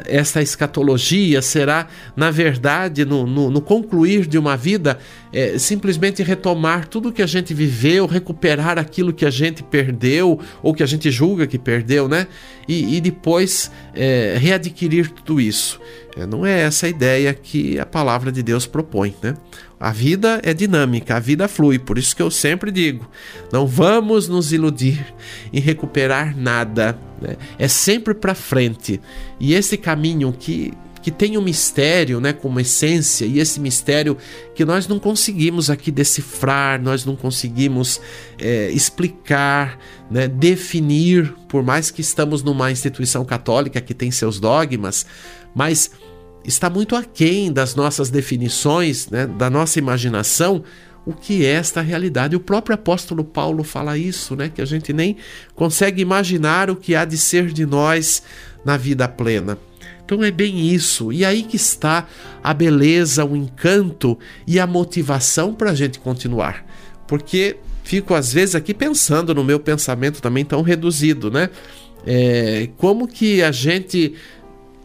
esta 0.05 0.41
escatologia 0.41 1.41
será, 1.41 1.87
na 2.15 2.29
verdade, 2.29 3.05
no, 3.05 3.25
no, 3.25 3.49
no 3.49 3.61
concluir 3.61 4.25
de 4.25 4.37
uma 4.37 4.57
vida, 4.57 4.99
é, 5.31 5.57
simplesmente 5.57 6.23
retomar 6.23 6.87
tudo 6.87 7.11
que 7.11 7.21
a 7.21 7.25
gente 7.25 7.53
viveu, 7.53 8.05
recuperar 8.05 8.77
aquilo 8.77 9.13
que 9.13 9.25
a 9.25 9.29
gente 9.29 9.63
perdeu 9.63 10.39
ou 10.63 10.73
que 10.73 10.83
a 10.83 10.85
gente 10.85 11.11
julga 11.11 11.45
que 11.45 11.57
perdeu, 11.57 12.07
né? 12.07 12.27
E, 12.67 12.95
e 12.95 13.01
depois 13.01 13.71
é, 13.93 14.37
readquirir 14.39 15.11
tudo 15.11 15.39
isso. 15.39 15.79
É, 16.17 16.25
não 16.25 16.45
é 16.45 16.61
essa 16.61 16.85
a 16.85 16.89
ideia 16.89 17.33
que 17.33 17.77
a 17.77 17.85
palavra 17.85 18.31
de 18.31 18.41
Deus 18.41 18.65
propõe, 18.65 19.13
né? 19.21 19.35
A 19.77 19.91
vida 19.91 20.39
é 20.43 20.53
dinâmica, 20.53 21.17
a 21.17 21.19
vida 21.19 21.47
flui, 21.47 21.77
por 21.77 21.97
isso 21.97 22.15
que 22.15 22.21
eu 22.21 22.31
sempre 22.31 22.71
digo: 22.71 23.09
não 23.51 23.67
vamos 23.67 24.27
nos 24.29 24.53
iludir 24.53 25.05
em 25.51 25.59
recuperar 25.59 26.35
nada, 26.37 26.97
né? 27.21 27.35
é 27.59 27.67
sempre 27.67 28.13
para 28.13 28.33
frente. 28.33 29.01
E 29.37 29.53
esse 29.53 29.75
caminho 29.75 30.31
que, 30.31 30.71
que 31.01 31.11
tem 31.11 31.37
um 31.37 31.41
mistério, 31.41 32.21
né, 32.21 32.31
como 32.31 32.61
essência, 32.61 33.25
e 33.25 33.37
esse 33.37 33.59
mistério 33.59 34.17
que 34.55 34.63
nós 34.63 34.87
não 34.87 34.97
conseguimos 34.97 35.69
aqui 35.69 35.91
decifrar, 35.91 36.81
nós 36.81 37.03
não 37.03 37.17
conseguimos 37.17 37.99
é, 38.39 38.71
explicar, 38.71 39.77
né, 40.09 40.29
definir, 40.29 41.33
por 41.49 41.61
mais 41.61 41.91
que 41.91 41.99
estamos 41.99 42.41
numa 42.41 42.71
instituição 42.71 43.25
católica 43.25 43.81
que 43.81 43.93
tem 43.93 44.09
seus 44.09 44.39
dogmas, 44.39 45.05
mas 45.55 45.89
está 46.43 46.69
muito 46.69 46.95
aquém 46.95 47.51
das 47.51 47.73
nossas 47.73 48.09
definições, 48.09 49.09
né, 49.09 49.25
da 49.25 49.49
nossa 49.49 49.79
imaginação, 49.79 50.63
o 51.05 51.13
que 51.13 51.45
é 51.45 51.51
esta 51.51 51.81
realidade. 51.81 52.35
O 52.35 52.39
próprio 52.39 52.75
apóstolo 52.75 53.23
Paulo 53.23 53.63
fala 53.63 53.97
isso, 53.97 54.35
né, 54.35 54.51
que 54.53 54.61
a 54.61 54.65
gente 54.65 54.91
nem 54.91 55.17
consegue 55.55 56.01
imaginar 56.01 56.69
o 56.69 56.75
que 56.75 56.95
há 56.95 57.05
de 57.05 57.17
ser 57.17 57.47
de 57.47 57.65
nós 57.65 58.21
na 58.63 58.75
vida 58.75 59.07
plena. 59.07 59.57
Então 60.03 60.23
é 60.23 60.29
bem 60.29 60.67
isso. 60.69 61.11
E 61.11 61.25
aí 61.25 61.41
que 61.41 61.55
está 61.55 62.07
a 62.43 62.53
beleza, 62.53 63.25
o 63.25 63.35
encanto 63.35 64.17
e 64.45 64.59
a 64.59 64.67
motivação 64.67 65.53
para 65.53 65.71
a 65.71 65.75
gente 65.75 65.99
continuar. 65.99 66.63
Porque 67.07 67.57
fico 67.83 68.13
às 68.13 68.31
vezes 68.31 68.55
aqui 68.55 68.73
pensando 68.73 69.33
no 69.33 69.43
meu 69.43 69.59
pensamento 69.59 70.21
também 70.21 70.45
tão 70.45 70.61
reduzido, 70.61 71.31
né? 71.31 71.49
É, 72.05 72.69
como 72.77 73.07
que 73.07 73.41
a 73.41 73.51
gente 73.51 74.13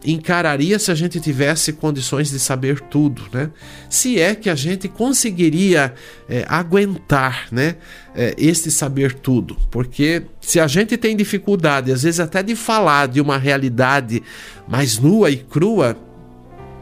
encararia 0.05 0.79
se 0.79 0.91
a 0.91 0.95
gente 0.95 1.19
tivesse 1.19 1.73
condições 1.73 2.29
de 2.29 2.39
saber 2.39 2.79
tudo, 2.79 3.23
né? 3.31 3.51
Se 3.89 4.19
é 4.19 4.33
que 4.33 4.49
a 4.49 4.55
gente 4.55 4.87
conseguiria 4.87 5.93
é, 6.27 6.45
aguentar, 6.47 7.47
né, 7.51 7.75
é, 8.15 8.33
este 8.37 8.71
saber 8.71 9.13
tudo, 9.13 9.57
porque 9.69 10.23
se 10.39 10.59
a 10.59 10.67
gente 10.67 10.97
tem 10.97 11.15
dificuldade, 11.15 11.91
às 11.91 12.03
vezes 12.03 12.19
até 12.19 12.41
de 12.41 12.55
falar 12.55 13.07
de 13.07 13.21
uma 13.21 13.37
realidade 13.37 14.23
mais 14.67 14.97
nua 14.97 15.29
e 15.29 15.37
crua, 15.37 15.97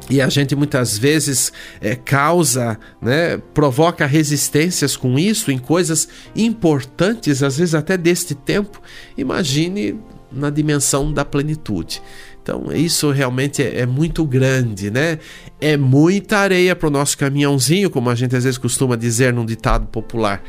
e 0.10 0.19
a 0.19 0.27
gente 0.27 0.55
muitas 0.55 0.97
vezes 0.97 1.53
é, 1.79 1.95
causa, 1.95 2.79
né, 2.99 3.38
provoca 3.53 4.08
resistências 4.08 4.97
com 4.97 5.19
isso 5.19 5.51
em 5.51 5.60
coisas 5.60 6.10
importantes, 6.36 7.43
às 7.43 7.58
vezes 7.58 7.75
até 7.75 7.95
deste 7.95 8.34
tempo. 8.34 8.82
Imagine 9.15 9.99
na 10.32 10.50
dimensão 10.50 11.12
da 11.12 11.26
plenitude. 11.26 12.02
Então, 12.42 12.72
isso 12.72 13.12
realmente 13.12 13.62
é, 13.62 13.82
é 13.82 13.86
muito 13.86 14.26
grande, 14.26 14.89
né? 14.89 15.20
É 15.62 15.78
muita 15.78 16.38
areia 16.38 16.76
para 16.76 16.88
o 16.88 16.92
nosso 16.92 17.18
caminhãozinho, 17.18 17.89
como 17.89 18.10
a 18.10 18.15
gente 18.15 18.36
às 18.36 18.44
vezes 18.44 18.58
costuma 18.58 18.96
dizer 18.96 19.34
num 19.34 19.46
ditado 19.46 19.86
popular. 19.88 20.42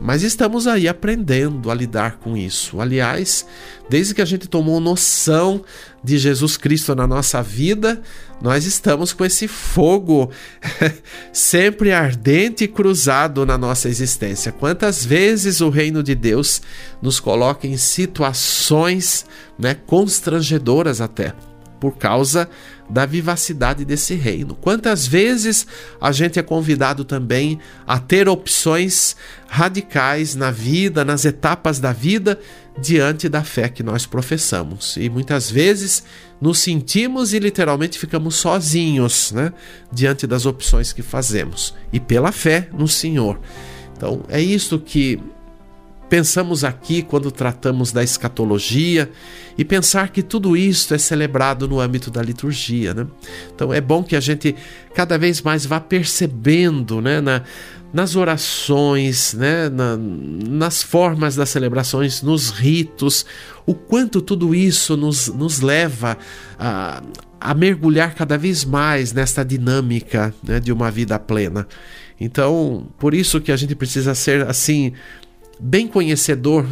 Mas 0.00 0.22
estamos 0.22 0.66
aí 0.66 0.86
aprendendo 0.86 1.70
a 1.70 1.74
lidar 1.74 2.18
com 2.18 2.36
isso. 2.36 2.80
Aliás, 2.80 3.46
desde 3.88 4.14
que 4.14 4.20
a 4.20 4.26
gente 4.26 4.46
tomou 4.46 4.78
noção 4.78 5.64
de 6.04 6.18
Jesus 6.18 6.56
Cristo 6.56 6.94
na 6.94 7.06
nossa 7.06 7.42
vida, 7.42 8.02
nós 8.40 8.66
estamos 8.66 9.12
com 9.12 9.24
esse 9.24 9.48
fogo 9.48 10.30
sempre 11.32 11.92
ardente 11.92 12.64
e 12.64 12.68
cruzado 12.68 13.46
na 13.46 13.56
nossa 13.56 13.88
existência. 13.88 14.52
Quantas 14.52 15.04
vezes 15.04 15.60
o 15.60 15.70
reino 15.70 16.02
de 16.02 16.14
Deus 16.14 16.60
nos 17.00 17.18
coloca 17.18 17.66
em 17.66 17.76
situações 17.76 19.24
né, 19.58 19.74
constrangedoras 19.74 21.00
até 21.00 21.32
por 21.80 21.96
causa 21.96 22.48
da 22.88 23.04
vivacidade 23.04 23.84
desse 23.84 24.14
reino. 24.14 24.54
Quantas 24.54 25.06
vezes 25.06 25.66
a 26.00 26.12
gente 26.12 26.38
é 26.38 26.42
convidado 26.42 27.04
também 27.04 27.58
a 27.86 27.98
ter 27.98 28.28
opções 28.28 29.16
radicais 29.48 30.34
na 30.34 30.50
vida, 30.50 31.04
nas 31.04 31.24
etapas 31.24 31.78
da 31.78 31.92
vida, 31.92 32.38
diante 32.80 33.28
da 33.28 33.42
fé 33.42 33.68
que 33.68 33.82
nós 33.82 34.06
professamos. 34.06 34.96
E 34.96 35.08
muitas 35.08 35.50
vezes 35.50 36.04
nos 36.40 36.58
sentimos 36.58 37.32
e 37.32 37.38
literalmente 37.38 37.98
ficamos 37.98 38.36
sozinhos, 38.36 39.32
né, 39.32 39.52
diante 39.90 40.26
das 40.26 40.46
opções 40.46 40.92
que 40.92 41.02
fazemos. 41.02 41.74
E 41.92 41.98
pela 41.98 42.32
fé 42.32 42.68
no 42.72 42.86
Senhor. 42.86 43.40
Então, 43.96 44.22
é 44.28 44.40
isso 44.40 44.78
que 44.78 45.18
pensamos 46.08 46.64
aqui 46.64 47.02
quando 47.02 47.30
tratamos 47.30 47.92
da 47.92 48.02
escatologia 48.02 49.10
e 49.58 49.64
pensar 49.64 50.10
que 50.10 50.22
tudo 50.22 50.56
isso 50.56 50.94
é 50.94 50.98
celebrado 50.98 51.66
no 51.68 51.80
âmbito 51.80 52.10
da 52.10 52.22
liturgia. 52.22 52.94
Né? 52.94 53.06
Então 53.54 53.72
é 53.72 53.80
bom 53.80 54.02
que 54.02 54.14
a 54.14 54.20
gente 54.20 54.54
cada 54.94 55.18
vez 55.18 55.42
mais 55.42 55.66
vá 55.66 55.80
percebendo 55.80 57.00
né, 57.00 57.20
na, 57.20 57.42
nas 57.92 58.14
orações, 58.14 59.34
né, 59.34 59.68
na, 59.68 59.96
nas 59.96 60.82
formas 60.82 61.34
das 61.34 61.48
celebrações, 61.48 62.22
nos 62.22 62.50
ritos, 62.50 63.26
o 63.64 63.74
quanto 63.74 64.20
tudo 64.20 64.54
isso 64.54 64.96
nos, 64.96 65.28
nos 65.28 65.60
leva 65.60 66.16
a, 66.58 67.02
a 67.40 67.54
mergulhar 67.54 68.14
cada 68.14 68.38
vez 68.38 68.64
mais 68.64 69.12
nesta 69.12 69.44
dinâmica 69.44 70.34
né, 70.42 70.60
de 70.60 70.72
uma 70.72 70.90
vida 70.90 71.18
plena. 71.18 71.66
Então, 72.18 72.88
por 72.98 73.12
isso 73.12 73.40
que 73.40 73.52
a 73.52 73.56
gente 73.56 73.74
precisa 73.74 74.14
ser 74.14 74.46
assim 74.46 74.92
bem 75.60 75.88
conhecedor 75.88 76.66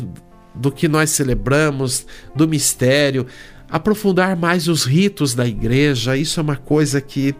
do 0.54 0.70
que 0.70 0.86
nós 0.86 1.10
celebramos, 1.10 2.06
do 2.34 2.46
mistério, 2.46 3.26
aprofundar 3.68 4.36
mais 4.36 4.68
os 4.68 4.84
ritos 4.84 5.34
da 5.34 5.46
igreja. 5.46 6.16
Isso 6.16 6.38
é 6.38 6.42
uma 6.42 6.56
coisa 6.56 7.00
que, 7.00 7.34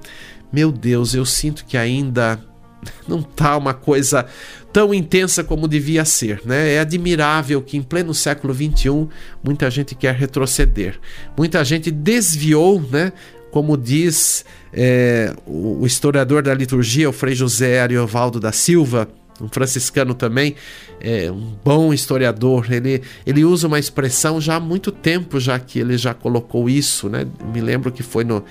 meu 0.52 0.72
Deus, 0.72 1.14
eu 1.14 1.24
sinto 1.24 1.64
que 1.64 1.76
ainda 1.76 2.40
não 3.06 3.22
tá 3.22 3.56
uma 3.56 3.74
coisa 3.74 4.26
tão 4.72 4.92
intensa 4.92 5.44
como 5.44 5.68
devia 5.68 6.04
ser, 6.04 6.42
né? 6.44 6.74
É 6.74 6.80
admirável 6.80 7.62
que 7.62 7.76
em 7.76 7.82
pleno 7.82 8.12
século 8.12 8.52
XXI 8.52 9.08
muita 9.42 9.70
gente 9.70 9.94
quer 9.94 10.14
retroceder, 10.14 10.98
muita 11.36 11.64
gente 11.64 11.90
desviou, 11.90 12.80
né? 12.90 13.12
Como 13.52 13.76
diz 13.76 14.44
é, 14.72 15.32
o 15.46 15.86
historiador 15.86 16.42
da 16.42 16.52
liturgia, 16.52 17.08
o 17.08 17.12
Frei 17.12 17.36
José 17.36 17.80
Ariovaldo 17.80 18.40
da 18.40 18.50
Silva, 18.50 19.08
um 19.40 19.48
franciscano 19.48 20.14
também, 20.14 20.54
é, 21.00 21.30
um 21.30 21.56
bom 21.64 21.92
historiador, 21.92 22.72
ele, 22.72 23.02
ele 23.26 23.44
usa 23.44 23.66
uma 23.66 23.78
expressão 23.78 24.40
já 24.40 24.56
há 24.56 24.60
muito 24.60 24.92
tempo, 24.92 25.40
já 25.40 25.58
que 25.58 25.78
ele 25.78 25.98
já 25.98 26.14
colocou 26.14 26.68
isso, 26.68 27.08
né? 27.08 27.26
Me 27.52 27.60
lembro 27.60 27.90
que 27.90 28.02
foi 28.02 28.24
no. 28.24 28.44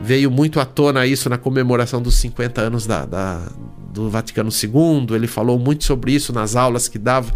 Veio 0.00 0.30
muito 0.30 0.60
à 0.60 0.64
tona 0.64 1.06
isso 1.06 1.28
na 1.28 1.36
comemoração 1.36 2.00
dos 2.00 2.14
50 2.16 2.60
anos 2.60 2.86
da, 2.86 3.04
da 3.04 3.50
do 3.92 4.08
Vaticano 4.08 4.50
II, 4.50 5.16
ele 5.16 5.26
falou 5.26 5.58
muito 5.58 5.84
sobre 5.84 6.12
isso 6.12 6.32
nas 6.32 6.54
aulas 6.54 6.86
que 6.86 6.98
dava, 6.98 7.32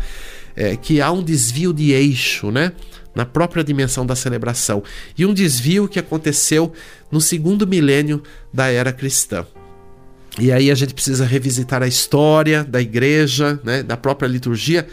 é, 0.54 0.76
que 0.76 1.00
há 1.00 1.10
um 1.10 1.22
desvio 1.22 1.72
de 1.72 1.90
eixo, 1.92 2.52
né? 2.52 2.72
Na 3.14 3.26
própria 3.26 3.64
dimensão 3.64 4.06
da 4.06 4.14
celebração. 4.14 4.82
E 5.18 5.26
um 5.26 5.34
desvio 5.34 5.88
que 5.88 5.98
aconteceu 5.98 6.72
no 7.10 7.20
segundo 7.20 7.66
milênio 7.66 8.22
da 8.52 8.68
era 8.68 8.92
cristã. 8.92 9.44
E 10.38 10.50
aí 10.50 10.70
a 10.70 10.74
gente 10.74 10.94
precisa 10.94 11.26
revisitar 11.26 11.82
a 11.82 11.86
história 11.86 12.64
da 12.64 12.80
igreja, 12.80 13.60
né, 13.62 13.82
da 13.82 13.96
própria 13.96 14.26
liturgia, 14.26 14.86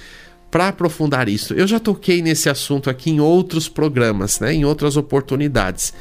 para 0.52 0.68
aprofundar 0.70 1.30
isso. 1.30 1.54
Eu 1.54 1.68
já 1.68 1.80
toquei 1.80 2.22
nesse 2.22 2.50
assunto 2.50 2.90
aqui 2.90 3.12
em 3.12 3.20
outros 3.20 3.70
programas, 3.70 4.40
né, 4.40 4.54
em 4.54 4.66
outras 4.66 4.98
oportunidades. 4.98 5.94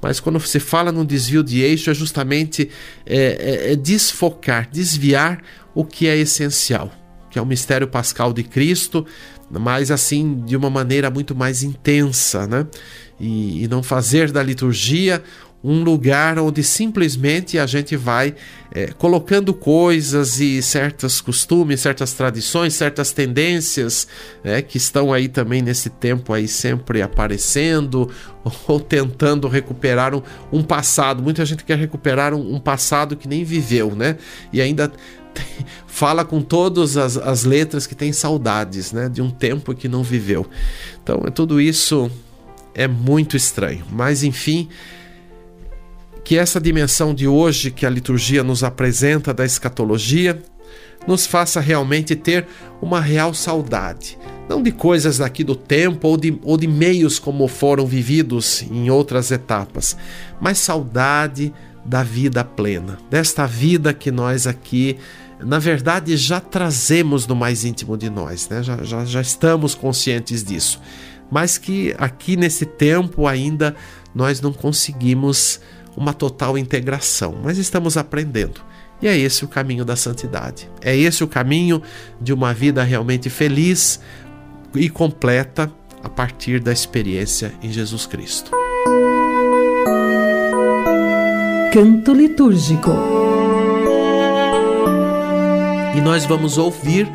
Mas 0.00 0.18
quando 0.18 0.38
você 0.38 0.58
fala 0.58 0.90
num 0.90 1.04
desvio 1.04 1.44
de 1.44 1.60
eixo, 1.60 1.88
é 1.88 1.94
justamente 1.94 2.68
é, 3.06 3.68
é, 3.68 3.72
é 3.72 3.76
desfocar, 3.76 4.68
desviar 4.70 5.40
o 5.74 5.84
que 5.84 6.08
é 6.08 6.18
essencial, 6.18 6.92
que 7.30 7.38
é 7.38 7.42
o 7.42 7.46
mistério 7.46 7.86
pascal 7.86 8.32
de 8.32 8.42
Cristo, 8.42 9.06
mas 9.48 9.90
assim 9.90 10.42
de 10.44 10.56
uma 10.56 10.68
maneira 10.68 11.08
muito 11.08 11.34
mais 11.34 11.62
intensa, 11.62 12.46
né? 12.46 12.66
E, 13.20 13.62
e 13.62 13.68
não 13.68 13.82
fazer 13.82 14.32
da 14.32 14.42
liturgia 14.42 15.22
um 15.64 15.84
lugar 15.84 16.38
onde 16.38 16.62
simplesmente 16.62 17.58
a 17.58 17.66
gente 17.66 17.96
vai 17.96 18.34
é, 18.74 18.88
colocando 18.88 19.54
coisas 19.54 20.40
e 20.40 20.60
certos 20.60 21.20
costumes, 21.20 21.80
certas 21.80 22.12
tradições, 22.14 22.74
certas 22.74 23.12
tendências 23.12 24.08
é, 24.42 24.60
que 24.60 24.76
estão 24.76 25.12
aí 25.12 25.28
também 25.28 25.62
nesse 25.62 25.88
tempo 25.88 26.32
aí 26.32 26.48
sempre 26.48 27.00
aparecendo 27.00 28.10
ou 28.66 28.80
tentando 28.80 29.46
recuperar 29.46 30.14
um, 30.14 30.22
um 30.50 30.62
passado. 30.62 31.22
Muita 31.22 31.44
gente 31.44 31.64
quer 31.64 31.78
recuperar 31.78 32.34
um, 32.34 32.56
um, 32.56 32.60
passado 32.60 33.16
que 33.16 33.28
nem 33.28 33.44
viveu, 33.44 33.94
né? 33.94 34.16
E 34.52 34.60
ainda 34.60 34.88
tem, 35.32 35.66
fala 35.86 36.24
com 36.24 36.42
todas 36.42 36.96
as, 36.96 37.16
as 37.16 37.44
letras 37.44 37.86
que 37.86 37.94
tem 37.94 38.12
saudades, 38.12 38.90
né? 38.90 39.08
De 39.08 39.22
um 39.22 39.30
tempo 39.30 39.74
que 39.74 39.86
não 39.86 40.02
viveu. 40.02 40.44
Então, 41.00 41.22
é 41.24 41.30
tudo 41.30 41.60
isso 41.60 42.10
é 42.74 42.88
muito 42.88 43.36
estranho. 43.36 43.84
Mas 43.92 44.24
enfim 44.24 44.68
que 46.24 46.36
essa 46.36 46.60
dimensão 46.60 47.14
de 47.14 47.26
hoje 47.26 47.70
que 47.70 47.84
a 47.84 47.90
liturgia 47.90 48.42
nos 48.42 48.62
apresenta 48.62 49.34
da 49.34 49.44
escatologia 49.44 50.40
nos 51.06 51.26
faça 51.26 51.60
realmente 51.60 52.14
ter 52.14 52.46
uma 52.80 53.00
real 53.00 53.34
saudade, 53.34 54.18
não 54.48 54.62
de 54.62 54.70
coisas 54.70 55.18
daqui 55.18 55.42
do 55.42 55.56
tempo 55.56 56.06
ou 56.08 56.16
de, 56.16 56.38
ou 56.42 56.56
de 56.56 56.66
meios 56.66 57.18
como 57.18 57.48
foram 57.48 57.86
vividos 57.86 58.62
em 58.62 58.88
outras 58.90 59.30
etapas, 59.30 59.96
mas 60.40 60.58
saudade 60.58 61.52
da 61.84 62.04
vida 62.04 62.44
plena, 62.44 62.98
desta 63.10 63.46
vida 63.46 63.92
que 63.92 64.12
nós 64.12 64.46
aqui, 64.46 64.96
na 65.40 65.58
verdade, 65.58 66.16
já 66.16 66.40
trazemos 66.40 67.26
no 67.26 67.34
mais 67.34 67.64
íntimo 67.64 67.96
de 67.96 68.08
nós, 68.08 68.48
né? 68.48 68.62
já, 68.62 68.82
já, 68.84 69.04
já 69.04 69.20
estamos 69.20 69.74
conscientes 69.74 70.44
disso, 70.44 70.80
mas 71.28 71.58
que 71.58 71.94
aqui 71.98 72.36
nesse 72.36 72.64
tempo 72.64 73.26
ainda 73.26 73.74
nós 74.14 74.40
não 74.40 74.52
conseguimos 74.52 75.60
uma 75.96 76.12
total 76.12 76.56
integração, 76.56 77.36
mas 77.42 77.58
estamos 77.58 77.96
aprendendo. 77.96 78.60
E 79.00 79.08
é 79.08 79.16
esse 79.16 79.44
o 79.44 79.48
caminho 79.48 79.84
da 79.84 79.96
santidade. 79.96 80.70
É 80.80 80.96
esse 80.96 81.24
o 81.24 81.28
caminho 81.28 81.82
de 82.20 82.32
uma 82.32 82.54
vida 82.54 82.82
realmente 82.84 83.28
feliz 83.28 84.00
e 84.74 84.88
completa 84.88 85.70
a 86.02 86.08
partir 86.08 86.60
da 86.60 86.72
experiência 86.72 87.52
em 87.62 87.72
Jesus 87.72 88.06
Cristo. 88.06 88.52
Canto 91.72 92.12
litúrgico. 92.12 92.90
E 95.96 96.00
nós 96.00 96.24
vamos 96.24 96.56
ouvir 96.56 97.10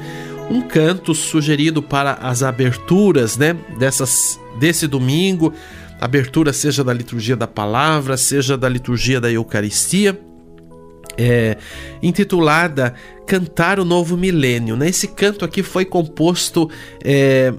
um 0.49 0.61
canto 0.61 1.13
sugerido 1.13 1.81
para 1.81 2.13
as 2.13 2.43
aberturas, 2.43 3.37
né, 3.37 3.55
dessas 3.77 4.39
desse 4.59 4.87
domingo, 4.87 5.53
abertura 5.99 6.53
seja 6.53 6.83
da 6.83 6.93
liturgia 6.93 7.35
da 7.35 7.47
palavra, 7.47 8.17
seja 8.17 8.57
da 8.57 8.69
liturgia 8.69 9.19
da 9.19 9.31
Eucaristia, 9.31 10.19
é, 11.17 11.57
intitulada 12.01 12.93
Cantar 13.25 13.79
o 13.79 13.85
Novo 13.85 14.15
Milênio. 14.15 14.75
Né? 14.75 14.89
Esse 14.89 15.07
canto 15.07 15.43
aqui 15.43 15.63
foi 15.63 15.83
composto 15.83 16.69
é, 17.03 17.53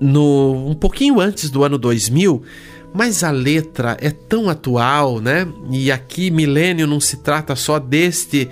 no, 0.00 0.68
um 0.68 0.74
pouquinho 0.74 1.20
antes 1.20 1.48
do 1.48 1.62
ano 1.62 1.78
2000, 1.78 2.42
mas 2.92 3.22
a 3.24 3.30
letra 3.30 3.96
é 4.00 4.10
tão 4.10 4.50
atual, 4.50 5.18
né? 5.18 5.48
E 5.70 5.90
aqui 5.90 6.30
milênio 6.30 6.86
não 6.86 7.00
se 7.00 7.18
trata 7.18 7.56
só 7.56 7.78
deste 7.78 8.50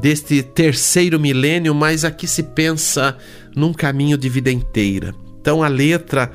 deste 0.00 0.42
terceiro 0.42 1.18
milênio, 1.18 1.74
mas 1.74 2.04
aqui 2.04 2.26
se 2.26 2.44
pensa 2.44 3.16
num 3.56 3.72
caminho 3.72 4.16
de 4.16 4.28
vida 4.28 4.50
inteira. 4.50 5.14
Então 5.40 5.62
a 5.62 5.68
letra 5.68 6.30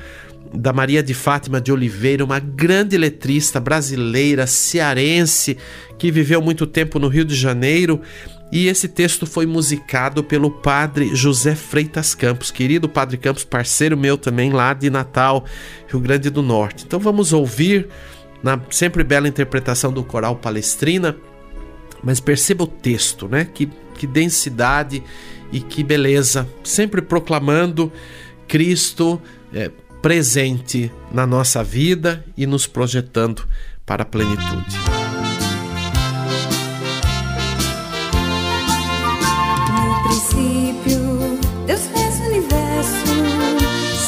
da 0.56 0.72
Maria 0.72 1.02
de 1.02 1.14
Fátima 1.14 1.60
de 1.60 1.70
Oliveira, 1.70 2.24
uma 2.24 2.38
grande 2.38 2.96
letrista 2.96 3.60
brasileira, 3.60 4.46
cearense, 4.46 5.56
que 5.98 6.10
viveu 6.10 6.40
muito 6.40 6.66
tempo 6.66 6.98
no 6.98 7.08
Rio 7.08 7.24
de 7.24 7.34
Janeiro. 7.34 8.00
E 8.50 8.68
esse 8.68 8.88
texto 8.88 9.26
foi 9.26 9.44
musicado 9.44 10.22
pelo 10.22 10.50
padre 10.50 11.14
José 11.14 11.54
Freitas 11.54 12.14
Campos, 12.14 12.50
querido 12.50 12.88
padre 12.88 13.16
Campos, 13.16 13.44
parceiro 13.44 13.96
meu 13.96 14.16
também 14.16 14.52
lá 14.52 14.72
de 14.72 14.88
Natal, 14.88 15.44
Rio 15.88 16.00
Grande 16.00 16.30
do 16.30 16.42
Norte. 16.42 16.84
Então 16.86 17.00
vamos 17.00 17.32
ouvir, 17.32 17.88
na 18.42 18.60
sempre 18.70 19.02
bela 19.02 19.26
interpretação 19.26 19.92
do 19.92 20.04
coral 20.04 20.36
Palestrina, 20.36 21.16
mas 22.02 22.20
perceba 22.20 22.64
o 22.64 22.68
texto, 22.68 23.28
né? 23.28 23.44
Que, 23.44 23.68
que 23.96 24.06
densidade 24.06 25.02
e 25.52 25.60
que 25.60 25.82
beleza, 25.82 26.48
sempre 26.62 27.02
proclamando 27.02 27.92
Cristo. 28.46 29.20
É, 29.52 29.70
presente 30.06 30.92
na 31.10 31.26
nossa 31.26 31.64
vida 31.64 32.24
e 32.36 32.46
nos 32.46 32.64
projetando 32.64 33.44
para 33.84 34.04
a 34.04 34.06
plenitude. 34.06 34.76
No 39.74 40.02
princípio, 40.04 41.40
Deus 41.66 41.80
fez 41.92 42.20
o 42.20 42.22
universo, 42.22 43.16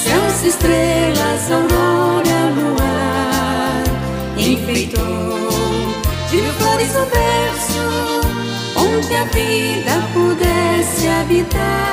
céus, 0.05 0.45
estrelas, 0.45 1.51
aurora, 1.51 2.53
luar, 2.55 3.83
enfeitou 4.39 5.49
de 6.31 6.43
flores 6.61 6.95
o 6.95 7.07
verso, 7.07 7.83
onde 8.77 9.17
a 9.17 9.25
vida 9.25 10.09
pudesse 10.15 11.09
habitar. 11.09 11.89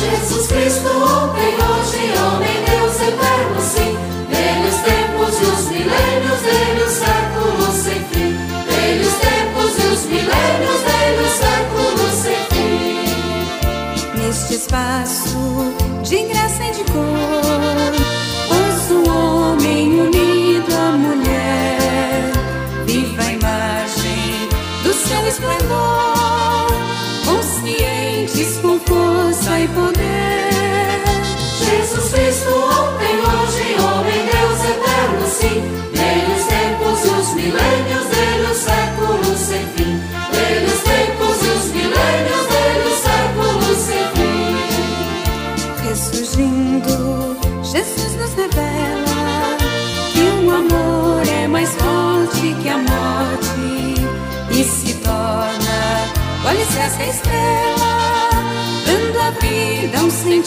Jesus 0.00 0.46
Cristo, 0.46 0.88
ontem, 0.88 1.54
hoje, 1.56 2.18
homem, 2.18 2.69
Eterno, 3.02 3.60
sim. 3.60 3.99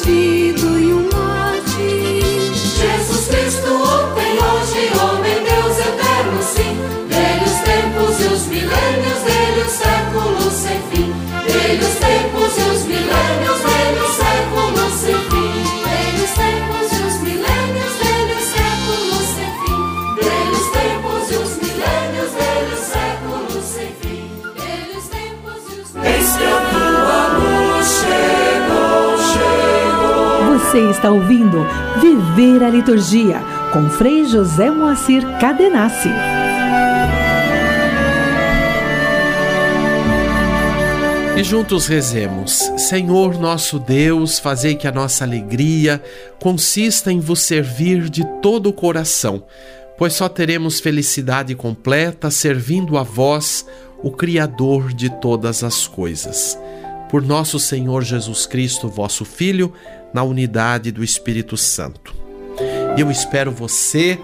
Vida 0.06 0.63
Você 30.74 30.90
está 30.90 31.12
ouvindo 31.12 31.60
Viver 32.02 32.64
a 32.64 32.68
Liturgia 32.68 33.40
com 33.72 33.88
Frei 33.92 34.26
José 34.26 34.72
Moacir 34.72 35.22
Cadenassi. 35.40 36.10
E 41.38 41.44
juntos 41.44 41.86
rezemos: 41.86 42.72
Senhor 42.76 43.40
nosso 43.40 43.78
Deus, 43.78 44.40
fazei 44.40 44.74
que 44.74 44.88
a 44.88 44.92
nossa 44.92 45.24
alegria 45.24 46.02
consista 46.42 47.12
em 47.12 47.20
vos 47.20 47.42
servir 47.42 48.10
de 48.10 48.26
todo 48.42 48.70
o 48.70 48.74
coração, 48.74 49.44
pois 49.96 50.14
só 50.14 50.28
teremos 50.28 50.80
felicidade 50.80 51.54
completa 51.54 52.32
servindo 52.32 52.98
a 52.98 53.04
vós, 53.04 53.64
o 54.02 54.10
Criador 54.10 54.92
de 54.92 55.12
todas 55.22 55.64
as 55.64 55.86
coisas. 55.86 56.58
Por 57.14 57.22
nosso 57.22 57.60
Senhor 57.60 58.02
Jesus 58.02 58.48
Cristo, 58.48 58.90
vosso 58.90 59.24
Filho, 59.24 59.72
na 60.12 60.24
unidade 60.24 60.92
do 60.92 61.04
Espírito 61.04 61.56
Santo. 61.56 62.12
Eu 62.98 63.12
espero 63.12 63.52
você 63.52 64.18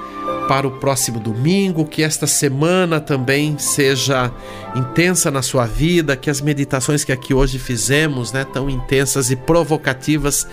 para 0.47 0.67
o 0.67 0.79
próximo 0.79 1.19
domingo, 1.19 1.85
que 1.85 2.01
esta 2.01 2.25
semana 2.25 2.99
também 2.99 3.59
seja 3.59 4.33
intensa 4.75 5.29
na 5.29 5.43
sua 5.43 5.67
vida, 5.67 6.17
que 6.17 6.31
as 6.31 6.41
meditações 6.41 7.03
que 7.03 7.11
aqui 7.11 7.31
hoje 7.31 7.59
fizemos, 7.59 8.31
né, 8.33 8.43
tão 8.43 8.67
intensas 8.67 9.29
e 9.29 9.35
provocativas, 9.35 10.47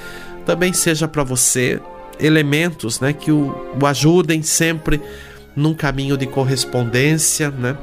também 0.45 0.75
seja 0.75 1.09
para 1.09 1.25
você 1.25 1.81
elementos, 2.21 3.01
né, 3.01 3.15
que 3.15 3.33
o, 3.33 3.47
o 3.81 3.87
ajudem 3.87 4.43
sempre 4.43 5.01
num 5.57 5.73
caminho 5.73 6.19
de 6.19 6.27
correspondência, 6.27 7.51
né, 7.51 7.79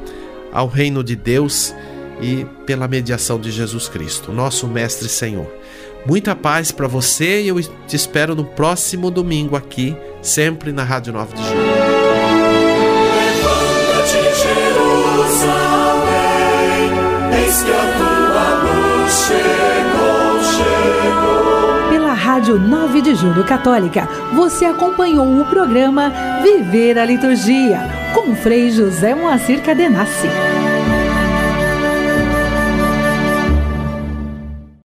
ao 0.52 0.68
reino 0.68 1.04
de 1.04 1.16
Deus 1.16 1.74
e 2.22 2.46
pela 2.66 2.88
mediação 2.88 3.40
de 3.40 3.52
Jesus 3.52 3.88
Cristo, 3.88 4.32
nosso 4.32 4.68
mestre 4.68 5.08
Senhor. 5.08 5.48
Muita 6.06 6.36
paz 6.36 6.72
para 6.72 6.88
você 6.88 7.42
e 7.42 7.48
eu 7.48 7.62
te 7.62 7.96
espero 7.96 8.36
no 8.36 8.44
próximo 8.44 9.10
domingo 9.10 9.56
aqui, 9.56 9.96
sempre 10.22 10.74
na 10.74 10.84
Rádio 10.84 11.14
9 11.14 11.34
de 11.34 11.44
Julho. 11.44 11.94
Pela 21.90 22.14
Rádio 22.14 22.60
9 22.60 23.02
de 23.02 23.16
Julho 23.16 23.46
Católica, 23.46 24.10
você 24.34 24.66
acompanhou 24.66 25.40
o 25.40 25.46
programa 25.46 26.12
Viver 26.42 26.98
a 26.98 27.06
Liturgia, 27.06 27.80
com 28.14 28.36
Frei 28.36 28.72
José 28.72 29.16
Moacir 29.16 29.62
Cadenassi. 29.62 30.28